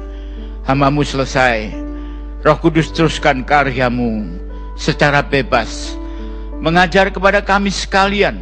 Hamamu 0.65 1.05
selesai. 1.05 1.69
Roh 2.41 2.57
Kudus 2.57 2.89
teruskan 2.97 3.45
karyamu 3.45 4.25
secara 4.73 5.21
bebas. 5.21 5.93
Mengajar 6.65 7.13
kepada 7.13 7.45
kami 7.45 7.69
sekalian. 7.69 8.41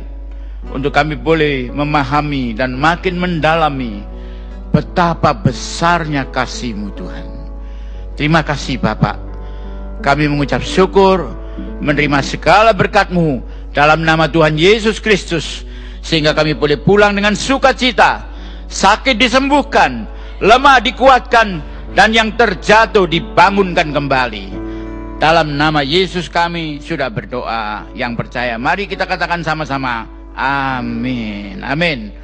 Untuk 0.70 0.94
kami 0.94 1.18
boleh 1.18 1.74
memahami 1.74 2.54
dan 2.54 2.78
makin 2.78 3.18
mendalami 3.18 4.06
betapa 4.70 5.34
besarnya 5.34 6.22
kasihmu 6.30 6.94
Tuhan. 6.94 7.37
Terima 8.18 8.42
kasih 8.42 8.82
Bapak. 8.82 9.14
Kami 10.02 10.26
mengucap 10.26 10.58
syukur 10.66 11.30
menerima 11.78 12.18
segala 12.26 12.74
berkatmu 12.74 13.46
dalam 13.70 14.02
nama 14.02 14.26
Tuhan 14.26 14.58
Yesus 14.58 14.98
Kristus. 14.98 15.62
Sehingga 16.02 16.34
kami 16.34 16.58
boleh 16.58 16.82
pulang 16.82 17.14
dengan 17.14 17.38
sukacita. 17.38 18.26
Sakit 18.66 19.14
disembuhkan, 19.14 20.10
lemah 20.42 20.82
dikuatkan, 20.82 21.62
dan 21.94 22.10
yang 22.10 22.34
terjatuh 22.34 23.06
dibangunkan 23.06 23.94
kembali. 23.94 24.50
Dalam 25.22 25.54
nama 25.54 25.86
Yesus 25.86 26.26
kami 26.26 26.82
sudah 26.82 27.10
berdoa. 27.14 27.86
Yang 27.94 28.12
percaya, 28.18 28.58
mari 28.58 28.90
kita 28.90 29.06
katakan 29.06 29.46
sama-sama. 29.46 30.10
Amin. 30.34 31.62
Amin. 31.62 32.18